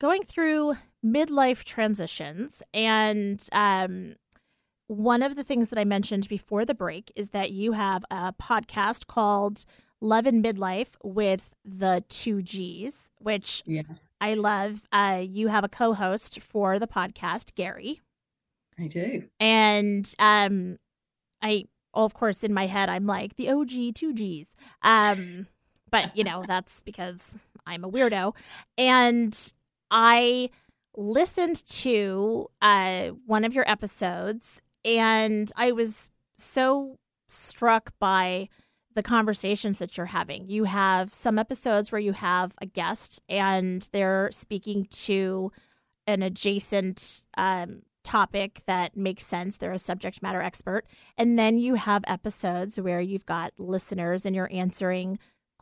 [0.00, 0.74] going through
[1.04, 2.62] midlife transitions.
[2.72, 4.16] And um,
[4.86, 8.32] one of the things that I mentioned before the break is that you have a
[8.32, 9.64] podcast called
[10.00, 13.82] Love in Midlife with the two G's, which Yeah,
[14.20, 14.82] I love.
[14.90, 18.00] Uh, you have a co host for the podcast, Gary.
[18.78, 19.24] I do.
[19.38, 20.78] And um,
[21.42, 24.56] I, of course, in my head, I'm like the OG two G's.
[24.82, 25.46] Um,
[25.90, 27.36] but you know that's because
[27.66, 28.34] I'm a weirdo,
[28.78, 29.52] and
[29.90, 30.50] I
[30.96, 38.48] listened to uh, one of your episodes, and I was so struck by
[38.94, 40.48] the conversations that you're having.
[40.48, 45.52] You have some episodes where you have a guest and they're speaking to
[46.06, 49.56] an adjacent um, topic that makes sense.
[49.56, 50.86] They're a subject matter expert.
[51.16, 55.18] And then you have episodes where you've got listeners and you're answering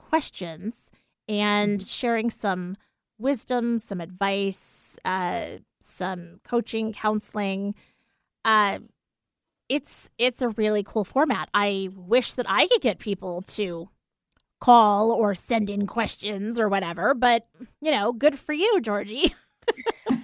[0.08, 0.90] questions
[1.28, 2.76] and sharing some
[3.18, 7.74] wisdom, some advice, uh, some coaching, counseling.
[8.44, 8.78] Uh,
[9.68, 11.48] it's it's a really cool format.
[11.52, 13.90] I wish that I could get people to
[14.60, 17.46] call or send in questions or whatever, but
[17.80, 19.34] you know, good for you, Georgie.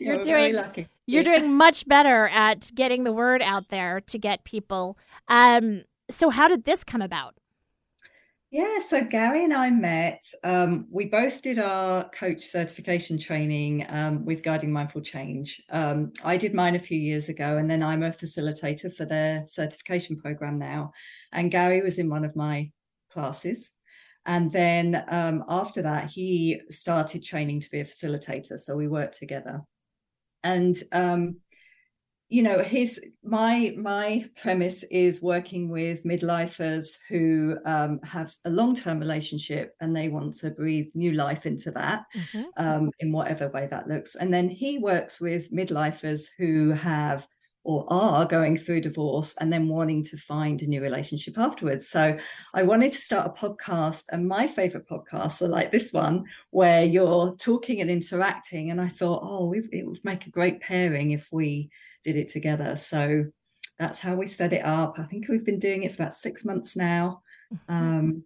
[0.00, 0.88] You're doing- very lucky.
[1.06, 4.98] You're doing much better at getting the word out there to get people.
[5.28, 7.36] Um, so how did this come about?
[8.56, 10.24] Yeah, so Gary and I met.
[10.42, 15.62] Um, we both did our coach certification training um, with Guiding Mindful Change.
[15.68, 19.44] Um, I did mine a few years ago, and then I'm a facilitator for their
[19.46, 20.92] certification program now.
[21.32, 22.70] And Gary was in one of my
[23.10, 23.72] classes.
[24.24, 28.58] And then um, after that, he started training to be a facilitator.
[28.58, 29.60] So we worked together.
[30.42, 31.40] And um,
[32.28, 38.98] you know his my my premise is working with midlifers who um, have a long-term
[38.98, 42.04] relationship and they want to breathe new life into that
[42.56, 44.16] um, in whatever way that looks.
[44.16, 47.26] And then he works with midlifers who have
[47.62, 51.88] or are going through divorce and then wanting to find a new relationship afterwards.
[51.88, 52.16] So
[52.54, 56.84] i wanted to start a podcast and my favorite podcasts are like this one where
[56.84, 58.70] you're talking and interacting.
[58.70, 61.70] And i thought oh it would make a great pairing if we
[62.06, 62.76] did it together.
[62.76, 63.24] So
[63.78, 64.94] that's how we set it up.
[64.98, 67.22] I think we've been doing it for about six months now.
[67.68, 68.24] Um,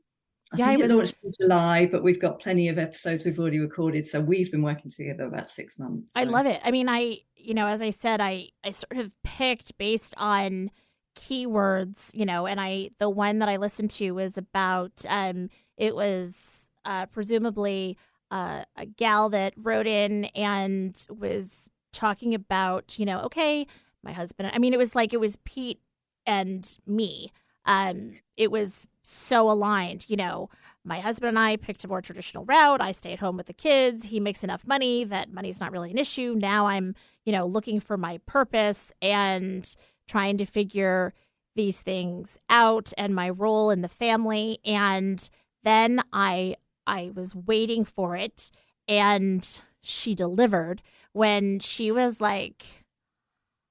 [0.52, 3.38] I Yeah, think it was- launched in July, but we've got plenty of episodes we've
[3.38, 4.06] already recorded.
[4.06, 6.12] So we've been working together about six months.
[6.14, 6.60] I love it.
[6.62, 10.70] I mean, I you know, as I said, I I sort of picked based on
[11.16, 15.94] keywords, you know, and I the one that I listened to was about um it
[15.94, 17.96] was uh presumably
[18.30, 23.66] uh, a gal that wrote in and was talking about, you know, okay,
[24.02, 24.50] my husband.
[24.52, 25.80] I mean, it was like it was Pete
[26.26, 27.32] and me.
[27.64, 30.48] Um, it was so aligned, you know.
[30.82, 32.80] My husband and I picked a more traditional route.
[32.80, 34.06] I stay at home with the kids.
[34.06, 36.34] He makes enough money that money's not really an issue.
[36.38, 36.94] Now I'm,
[37.26, 39.76] you know, looking for my purpose and
[40.08, 41.12] trying to figure
[41.54, 44.58] these things out and my role in the family.
[44.64, 45.28] And
[45.62, 48.50] then I I was waiting for it
[48.88, 52.64] and she delivered when she was like,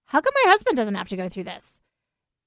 [0.08, 1.82] How come my husband doesn't have to go through this?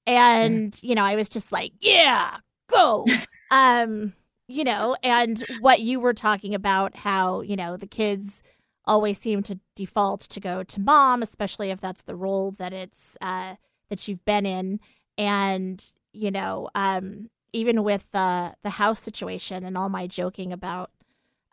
[0.05, 2.37] And, you know, I was just like, Yeah,
[2.69, 3.07] go.
[3.51, 4.13] um,
[4.47, 8.43] you know, and what you were talking about, how, you know, the kids
[8.85, 13.17] always seem to default to go to mom, especially if that's the role that it's
[13.21, 13.55] uh
[13.89, 14.79] that you've been in.
[15.17, 20.91] And, you know, um, even with the the house situation and all my joking about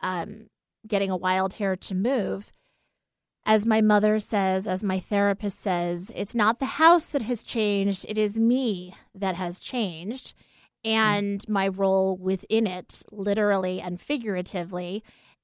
[0.01, 0.47] um,
[0.87, 2.51] getting a wild hair to move,
[3.45, 8.05] as my mother says, as my therapist says, it's not the house that has changed,
[8.07, 10.33] it is me that has changed.
[10.83, 11.49] And mm.
[11.49, 15.03] my role within it, literally and figuratively.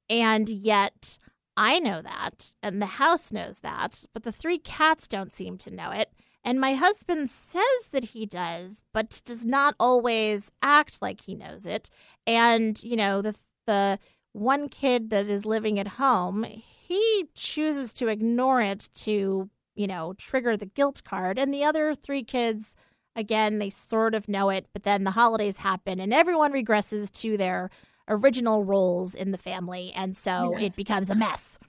[0.10, 1.18] And yet,
[1.56, 5.72] I know that, and the house knows that, but the three cats don't seem to
[5.72, 6.12] know it.
[6.44, 11.66] And my husband says that he does, but does not always act like he knows
[11.66, 11.90] it.
[12.26, 13.36] And, you know, the
[13.66, 14.00] the
[14.38, 20.14] one kid that is living at home, he chooses to ignore it to, you know,
[20.18, 21.38] trigger the guilt card.
[21.38, 22.76] And the other three kids,
[23.16, 27.36] again, they sort of know it, but then the holidays happen and everyone regresses to
[27.36, 27.70] their
[28.08, 29.92] original roles in the family.
[29.94, 30.68] And so yeah.
[30.68, 31.60] it becomes a mess.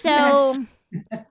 [0.00, 0.66] So.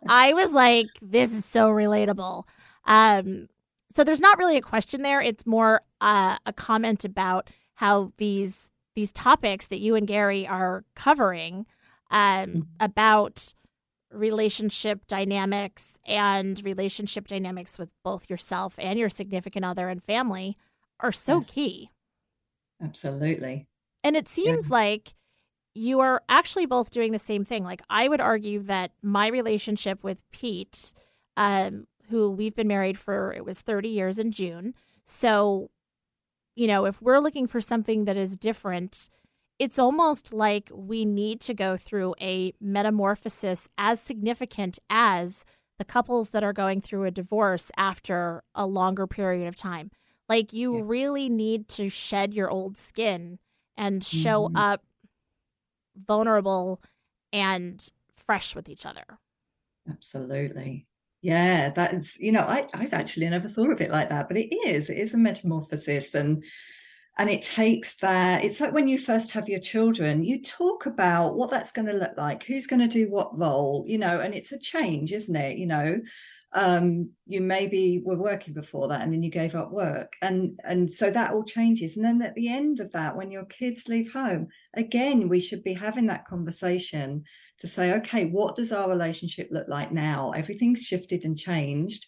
[0.08, 2.46] I was like, this is so relatable.
[2.86, 3.48] Um,
[3.96, 5.22] so there's not really a question there.
[5.22, 10.84] It's more uh, a comment about how these these topics that you and Gary are
[10.96, 11.66] covering
[12.10, 12.60] um, mm-hmm.
[12.80, 13.54] about
[14.12, 20.58] relationship dynamics and relationship dynamics with both yourself and your significant other and family
[21.00, 21.50] are so yes.
[21.50, 21.92] key.
[22.84, 23.68] Absolutely.
[24.04, 24.76] And it seems yeah.
[24.76, 25.14] like
[25.74, 27.64] you are actually both doing the same thing.
[27.64, 30.94] Like I would argue that my relationship with Pete,
[31.38, 34.74] um, who we've been married for it was 30 years in June.
[35.06, 35.70] So,
[36.56, 39.10] you know, if we're looking for something that is different,
[39.60, 45.46] it's almost like we need to go through a metamorphosis as significant as
[45.78, 49.92] the couples that are going through a divorce after a longer period of time.
[50.28, 50.84] Like you yeah.
[50.86, 53.40] really need to shed your old skin
[53.78, 54.58] and show mm-hmm.
[54.58, 54.84] up
[55.96, 56.82] vulnerable
[57.34, 57.86] and
[58.16, 59.20] fresh with each other.
[59.90, 60.86] Absolutely.
[61.22, 64.38] Yeah, that is, you know, I, I've actually never thought of it like that, but
[64.38, 66.16] it is, it is a metamorphosis.
[66.16, 66.44] And
[67.18, 71.36] and it takes that it's like when you first have your children you talk about
[71.36, 74.34] what that's going to look like who's going to do what role you know and
[74.34, 76.00] it's a change isn't it you know
[76.54, 80.92] um, you maybe were working before that and then you gave up work and and
[80.92, 84.12] so that all changes and then at the end of that when your kids leave
[84.12, 87.24] home again we should be having that conversation
[87.62, 90.32] to say okay what does our relationship look like now?
[90.32, 92.06] Everything's shifted and changed.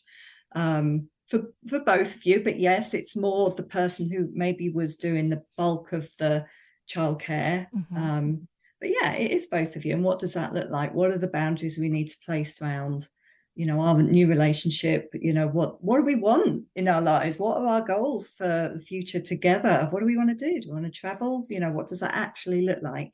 [0.55, 4.97] Um, for for both of you but yes it's more the person who maybe was
[4.97, 6.45] doing the bulk of the
[6.87, 7.67] childcare.
[7.75, 7.97] Mm-hmm.
[7.97, 8.47] um,
[8.81, 10.93] but yeah it is both of you and what does that look like?
[10.93, 13.07] What are the boundaries we need to place around
[13.55, 15.11] you know our new relationship?
[15.13, 17.37] You know what what do we want in our lives?
[17.37, 19.87] What are our goals for the future together?
[19.91, 20.61] What do we want to do?
[20.61, 21.45] Do we want to travel?
[21.49, 23.13] You know what does that actually look like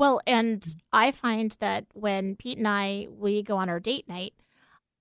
[0.00, 4.32] well and i find that when pete and i we go on our date night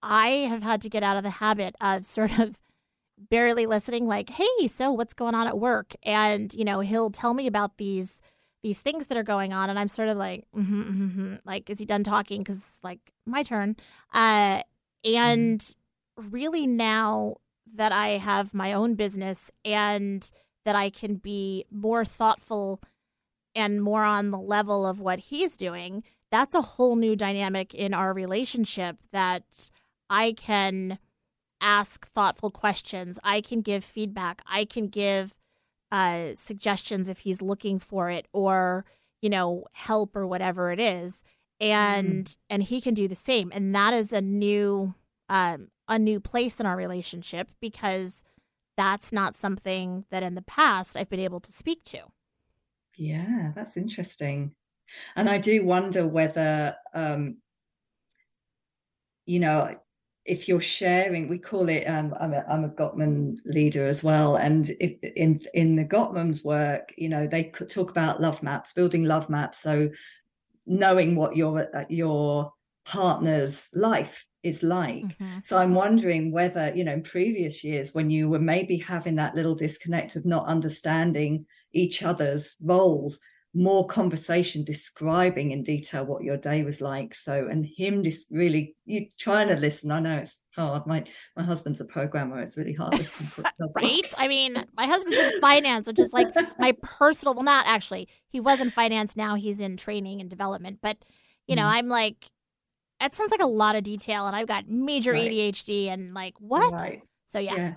[0.03, 2.61] i have had to get out of the habit of sort of
[3.29, 7.33] barely listening like hey so what's going on at work and you know he'll tell
[7.33, 8.21] me about these
[8.61, 11.35] these things that are going on and i'm sort of like mm-hmm, mm-hmm, mm-hmm.
[11.45, 13.75] like is he done talking because like my turn
[14.13, 14.61] uh
[15.03, 16.29] and mm-hmm.
[16.29, 17.35] really now
[17.75, 20.31] that i have my own business and
[20.65, 22.81] that i can be more thoughtful
[23.55, 27.93] and more on the level of what he's doing that's a whole new dynamic in
[27.93, 29.69] our relationship that
[30.09, 30.97] i can
[31.61, 35.35] ask thoughtful questions i can give feedback i can give
[35.91, 38.85] uh, suggestions if he's looking for it or
[39.23, 41.23] you know help or whatever it is
[41.59, 42.37] and mm.
[42.47, 44.93] and he can do the same and that is a new
[45.29, 48.23] um, a new place in our relationship because
[48.77, 52.03] that's not something that in the past I've been able to speak to.
[52.99, 54.53] Yeah, that's interesting.
[55.15, 57.37] And I do wonder whether um
[59.25, 59.75] you know
[60.25, 61.85] if you're sharing, we call it.
[61.85, 66.43] Um, I'm a, I'm a Gottman leader as well, and if, in in the Gottman's
[66.43, 69.59] work, you know, they could talk about love maps, building love maps.
[69.59, 69.89] So
[70.67, 72.53] knowing what your uh, your
[72.85, 75.03] partner's life is like.
[75.03, 75.39] Mm-hmm.
[75.43, 79.35] So I'm wondering whether, you know, in previous years when you were maybe having that
[79.35, 83.19] little disconnect of not understanding each other's roles,
[83.53, 87.15] more conversation describing in detail what your day was like.
[87.15, 89.91] So and him just really you trying to listen.
[89.91, 90.85] I know it's hard.
[90.85, 91.03] My
[91.35, 92.39] my husband's a programmer.
[92.41, 93.43] It's really hard listening to
[93.75, 94.13] right?
[94.17, 96.27] I mean my husband's in finance which is like
[96.59, 100.79] my personal well not actually he was in finance now he's in training and development.
[100.81, 100.97] But
[101.49, 101.73] you know mm.
[101.73, 102.29] i'm like
[103.01, 105.31] that sounds like a lot of detail and i've got major right.
[105.31, 106.71] adhd and like what?
[106.71, 107.01] Right.
[107.27, 107.55] so yeah.
[107.55, 107.73] yeah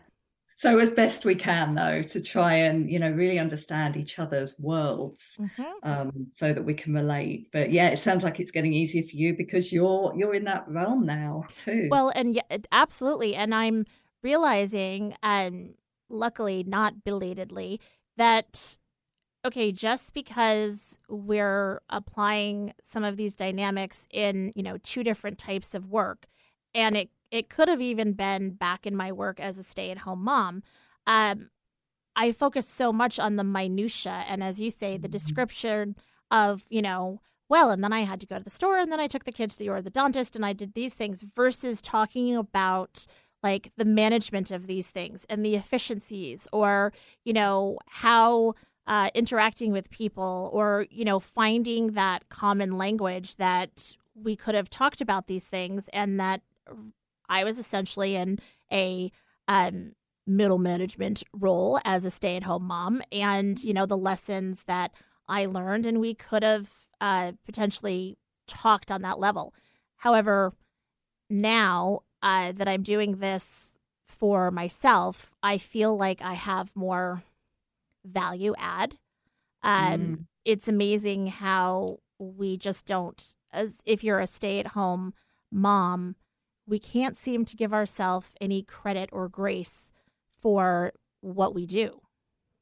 [0.63, 4.55] so as best we can though to try and you know really understand each other's
[4.61, 5.63] worlds mm-hmm.
[5.83, 7.49] um, so that we can relate.
[7.53, 10.69] But yeah it sounds like it's getting easier for you because you're you're in that
[10.69, 11.89] realm now too.
[11.91, 13.35] Well and yeah absolutely.
[13.35, 13.87] And i'm
[14.23, 15.75] realizing um
[16.09, 17.81] luckily not belatedly
[18.17, 18.77] that
[19.45, 25.75] okay just because we're applying some of these dynamics in you know two different types
[25.75, 26.27] of work
[26.73, 29.99] and it it could have even been back in my work as a stay at
[29.99, 30.62] home mom.
[31.07, 31.49] Um,
[32.14, 35.12] I focus so much on the minutia, and as you say, the mm-hmm.
[35.12, 35.97] description
[36.30, 39.01] of you know, well, and then I had to go to the store, and then
[39.01, 43.07] I took the kid to the orthodontist, and I did these things versus talking about
[43.43, 46.93] like the management of these things and the efficiencies or
[47.24, 48.55] you know how
[48.87, 54.70] uh, interacting with people or you know finding that common language that we could have
[54.70, 56.43] talked about these things and that
[57.33, 58.39] i was essentially in
[58.72, 59.11] a
[59.49, 59.93] um,
[60.26, 64.93] middle management role as a stay-at-home mom and you know the lessons that
[65.28, 66.70] i learned and we could have
[67.01, 68.16] uh, potentially
[68.47, 69.53] talked on that level
[69.97, 70.53] however
[71.28, 77.22] now uh, that i'm doing this for myself i feel like i have more
[78.05, 78.97] value add.
[79.62, 80.26] Um, mm.
[80.45, 85.14] It's amazing how we just don't, as if you're a stay at home
[85.51, 86.16] mom,
[86.73, 89.93] we can't seem to give ourselves any credit or grace
[90.41, 92.01] for what we do.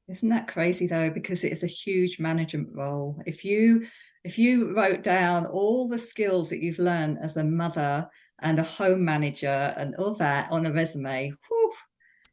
[0.09, 1.11] Isn't that crazy though?
[1.11, 3.23] Because it is a huge management role.
[3.25, 3.87] If you
[4.25, 8.09] if you wrote down all the skills that you've learned as a mother
[8.43, 11.73] and a home manager and all that on a resume, whew,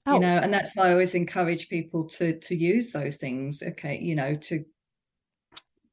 [0.08, 0.14] oh.
[0.16, 4.00] you know and that's why i always encourage people to to use those things okay
[4.02, 4.66] you know to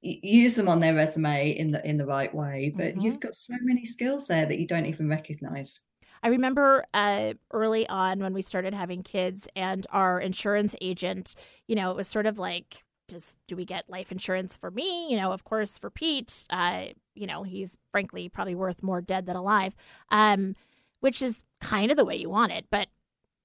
[0.05, 3.01] use them on their resume in the in the right way but mm-hmm.
[3.01, 5.81] you've got so many skills there that you don't even recognize
[6.23, 11.35] I remember uh, early on when we started having kids, and our insurance agent,
[11.67, 15.11] you know, it was sort of like, does do we get life insurance for me?
[15.11, 19.27] You know, of course, for Pete, uh, you know, he's frankly probably worth more dead
[19.27, 19.77] than alive,
[20.11, 20.57] um,
[21.01, 22.67] which is kind of the way you want it.
[22.71, 22.89] But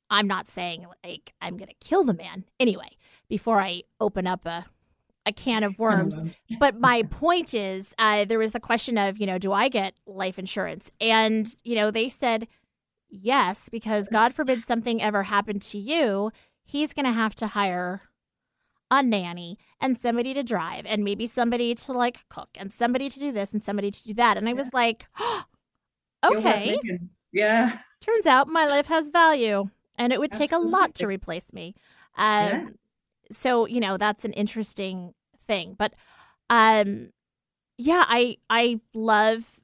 [0.09, 2.95] I'm not saying like I'm going to kill the man anyway
[3.27, 4.65] before I open up a
[5.29, 6.21] a can of worms.
[6.59, 9.93] but my point is, uh, there was the question of, you know, do I get
[10.05, 10.91] life insurance?
[10.99, 12.47] And you know, they said
[13.09, 16.31] yes because God forbid something ever happened to you,
[16.63, 18.03] he's going to have to hire
[18.91, 23.19] a nanny and somebody to drive and maybe somebody to like cook and somebody to
[23.19, 24.37] do this and somebody to do that.
[24.37, 25.43] And I was like, oh,
[26.25, 26.79] okay.
[27.31, 27.79] Yeah.
[28.01, 30.47] Turns out my life has value and it would Absolutely.
[30.47, 31.75] take a lot to replace me.
[32.17, 32.65] Um, yeah.
[33.31, 35.13] So you know that's an interesting
[35.49, 35.93] thing, but
[36.49, 37.09] um,
[37.77, 39.59] yeah, I I love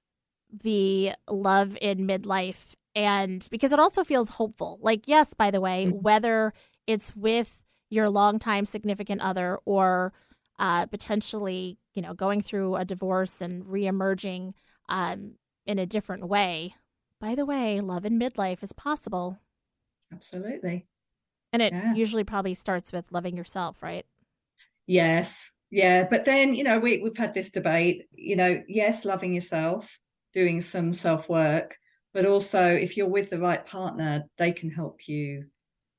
[0.51, 4.79] the love in midlife, and because it also feels hopeful.
[4.81, 6.01] Like yes, by the way, mm-hmm.
[6.01, 6.53] whether
[6.87, 10.11] it's with your longtime significant other or
[10.59, 14.53] uh, potentially you know going through a divorce and reemerging
[14.89, 15.33] um,
[15.65, 16.75] in a different way.
[17.21, 19.39] By the way, love in midlife is possible.
[20.11, 20.85] Absolutely.
[21.53, 21.93] And it yeah.
[21.93, 24.05] usually probably starts with loving yourself, right?
[24.87, 25.51] Yes.
[25.71, 26.07] Yeah.
[26.09, 29.97] But then, you know, we, we've had this debate, you know, yes, loving yourself,
[30.33, 31.75] doing some self work,
[32.13, 35.45] but also if you're with the right partner, they can help you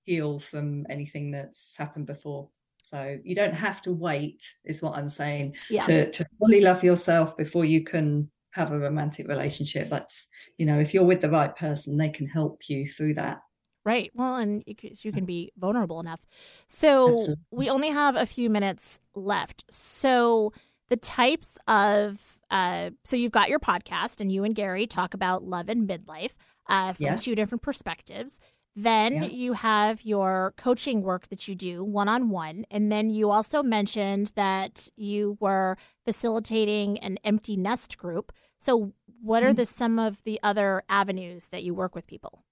[0.04, 2.48] heal from anything that's happened before.
[2.82, 5.82] So you don't have to wait, is what I'm saying, yeah.
[5.82, 9.90] to, to fully love yourself before you can have a romantic relationship.
[9.90, 13.40] That's, you know, if you're with the right person, they can help you through that.
[13.86, 14.10] Right.
[14.14, 16.26] Well, and you can be vulnerable enough.
[16.66, 19.64] So we only have a few minutes left.
[19.70, 20.52] So
[20.88, 25.44] the types of uh, so you've got your podcast, and you and Gary talk about
[25.44, 26.34] love and midlife
[26.68, 27.16] uh, from yeah.
[27.16, 28.40] two different perspectives.
[28.74, 29.24] Then yeah.
[29.26, 32.66] you have your coaching work that you do one on one.
[32.70, 38.32] And then you also mentioned that you were facilitating an empty nest group.
[38.58, 39.56] So, what are mm-hmm.
[39.56, 42.42] the some of the other avenues that you work with people?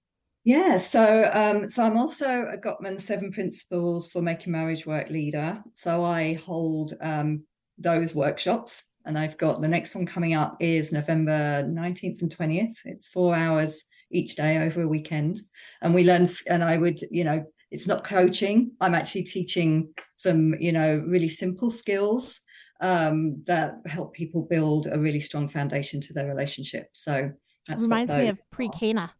[0.45, 5.63] Yeah, so um, so I'm also a Gottman Seven Principles for Making Marriage Work leader.
[5.73, 7.45] So I hold um,
[7.79, 12.75] those workshops, and I've got the next one coming up is November 19th and 20th.
[12.85, 15.41] It's four hours each day over a weekend,
[15.81, 16.27] and we learn.
[16.47, 18.73] And I would, you know, it's not coaching.
[18.79, 22.39] I'm actually teaching some, you know, really simple skills
[22.81, 26.89] um, that help people build a really strong foundation to their relationship.
[26.93, 27.31] So
[27.67, 29.11] that reminds me of pre-Cana.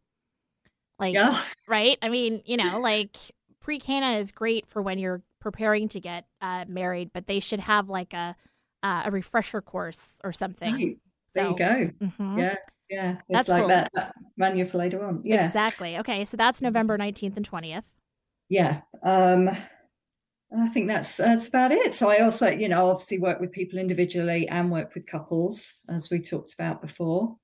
[0.99, 1.41] Like, yeah.
[1.67, 1.97] right?
[2.01, 3.17] I mean, you know, like
[3.59, 7.59] pre Cana is great for when you're preparing to get uh, married, but they should
[7.61, 8.35] have like a
[8.83, 10.73] uh, a refresher course or something.
[10.73, 10.97] Right.
[11.33, 12.05] There so, you go.
[12.05, 12.39] Mm-hmm.
[12.39, 12.55] Yeah.
[12.87, 13.69] Yeah, it's that's like cool.
[13.69, 15.21] that, that manual for later on.
[15.25, 15.97] Yeah, exactly.
[15.97, 17.95] Okay, so that's November nineteenth and twentieth.
[18.47, 19.49] Yeah, um,
[20.55, 21.93] I think that's that's about it.
[21.93, 26.09] So I also, you know, obviously work with people individually and work with couples, as
[26.11, 27.37] we talked about before.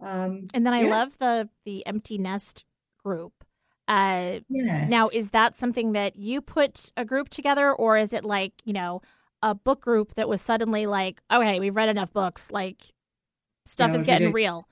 [0.00, 0.90] Um, and then I yeah.
[0.90, 2.64] love the the empty nest
[3.06, 3.32] group.
[3.86, 4.90] Uh, yes.
[4.90, 8.72] Now, is that something that you put a group together, or is it like you
[8.72, 9.00] know
[9.42, 12.82] a book group that was suddenly like, okay, we've read enough books, like
[13.64, 14.66] stuff no, is getting real?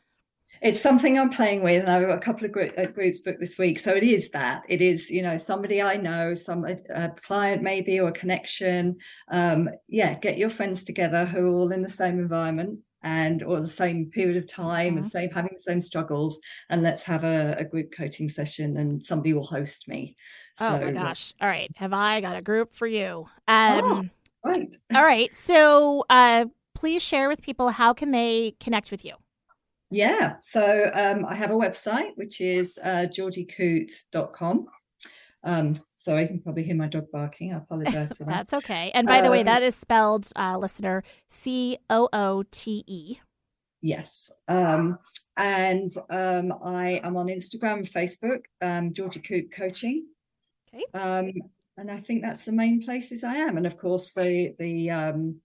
[0.63, 3.39] It's something I'm playing with, and I've got a couple of group, uh, groups booked
[3.39, 3.79] this week.
[3.79, 7.63] So it is that it is, you know, somebody I know, some a, a client
[7.63, 8.97] maybe or a connection.
[9.31, 13.61] Um, yeah, get your friends together who are all in the same environment and or
[13.61, 15.03] the same period of time, mm-hmm.
[15.03, 16.41] the same having the same struggles,
[16.71, 20.17] and let's have a, a group coaching session, and somebody will host me.
[20.57, 21.33] So, oh my gosh!
[21.41, 23.29] All right, have I got a group for you?
[23.47, 24.11] Um,
[24.45, 24.75] oh, right.
[24.95, 25.35] all right.
[25.35, 29.15] So, uh, please share with people how can they connect with you.
[29.91, 34.67] Yeah, so um, I have a website which is uh, georgiecoote.com.
[35.45, 37.53] Um, so I can probably hear my dog barking.
[37.53, 38.31] I apologize for that.
[38.31, 38.91] That's okay.
[38.95, 43.19] And by the way, um, that is spelled, uh, listener, C O O T E.
[43.83, 44.31] Yes.
[44.49, 44.99] Um,
[45.37, 50.07] and um, I am on Instagram and Facebook, um, Georgie Coote Coaching.
[50.73, 50.85] Okay.
[50.95, 51.33] Um,
[51.77, 53.57] and I think that's the main places I am.
[53.57, 55.41] And of course, the the um,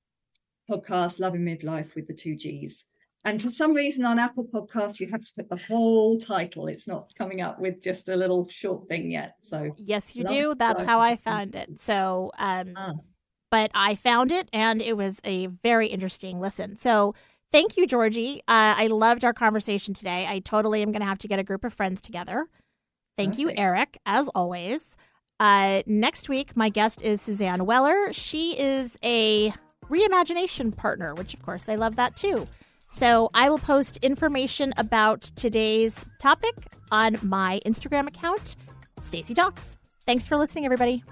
[0.70, 2.86] podcast Love in Midlife with the two G's.
[3.26, 6.68] And for some reason on Apple Podcasts, you have to put the whole title.
[6.68, 9.36] It's not coming up with just a little short thing yet.
[9.42, 10.56] So yes, you do.
[10.56, 11.80] That's how I found it.
[11.80, 12.94] So, um, ah.
[13.52, 16.78] but I found it, and it was a very interesting listen.
[16.78, 17.14] So
[17.52, 18.40] thank you, Georgie.
[18.48, 20.26] Uh, I loved our conversation today.
[20.28, 22.48] I totally am going to have to get a group of friends together.
[23.18, 23.58] Thank Perfect.
[23.58, 24.96] you, Eric, as always.
[25.42, 28.14] Uh, next week, my guest is Suzanne Weller.
[28.14, 29.54] She is a
[29.90, 32.48] reimagination partner, which of course I love that too.
[32.90, 36.56] So I will post information about today's topic
[36.92, 38.56] on my Instagram account,
[39.00, 39.78] Stacy Talks.
[40.06, 41.04] Thanks for listening, everybody.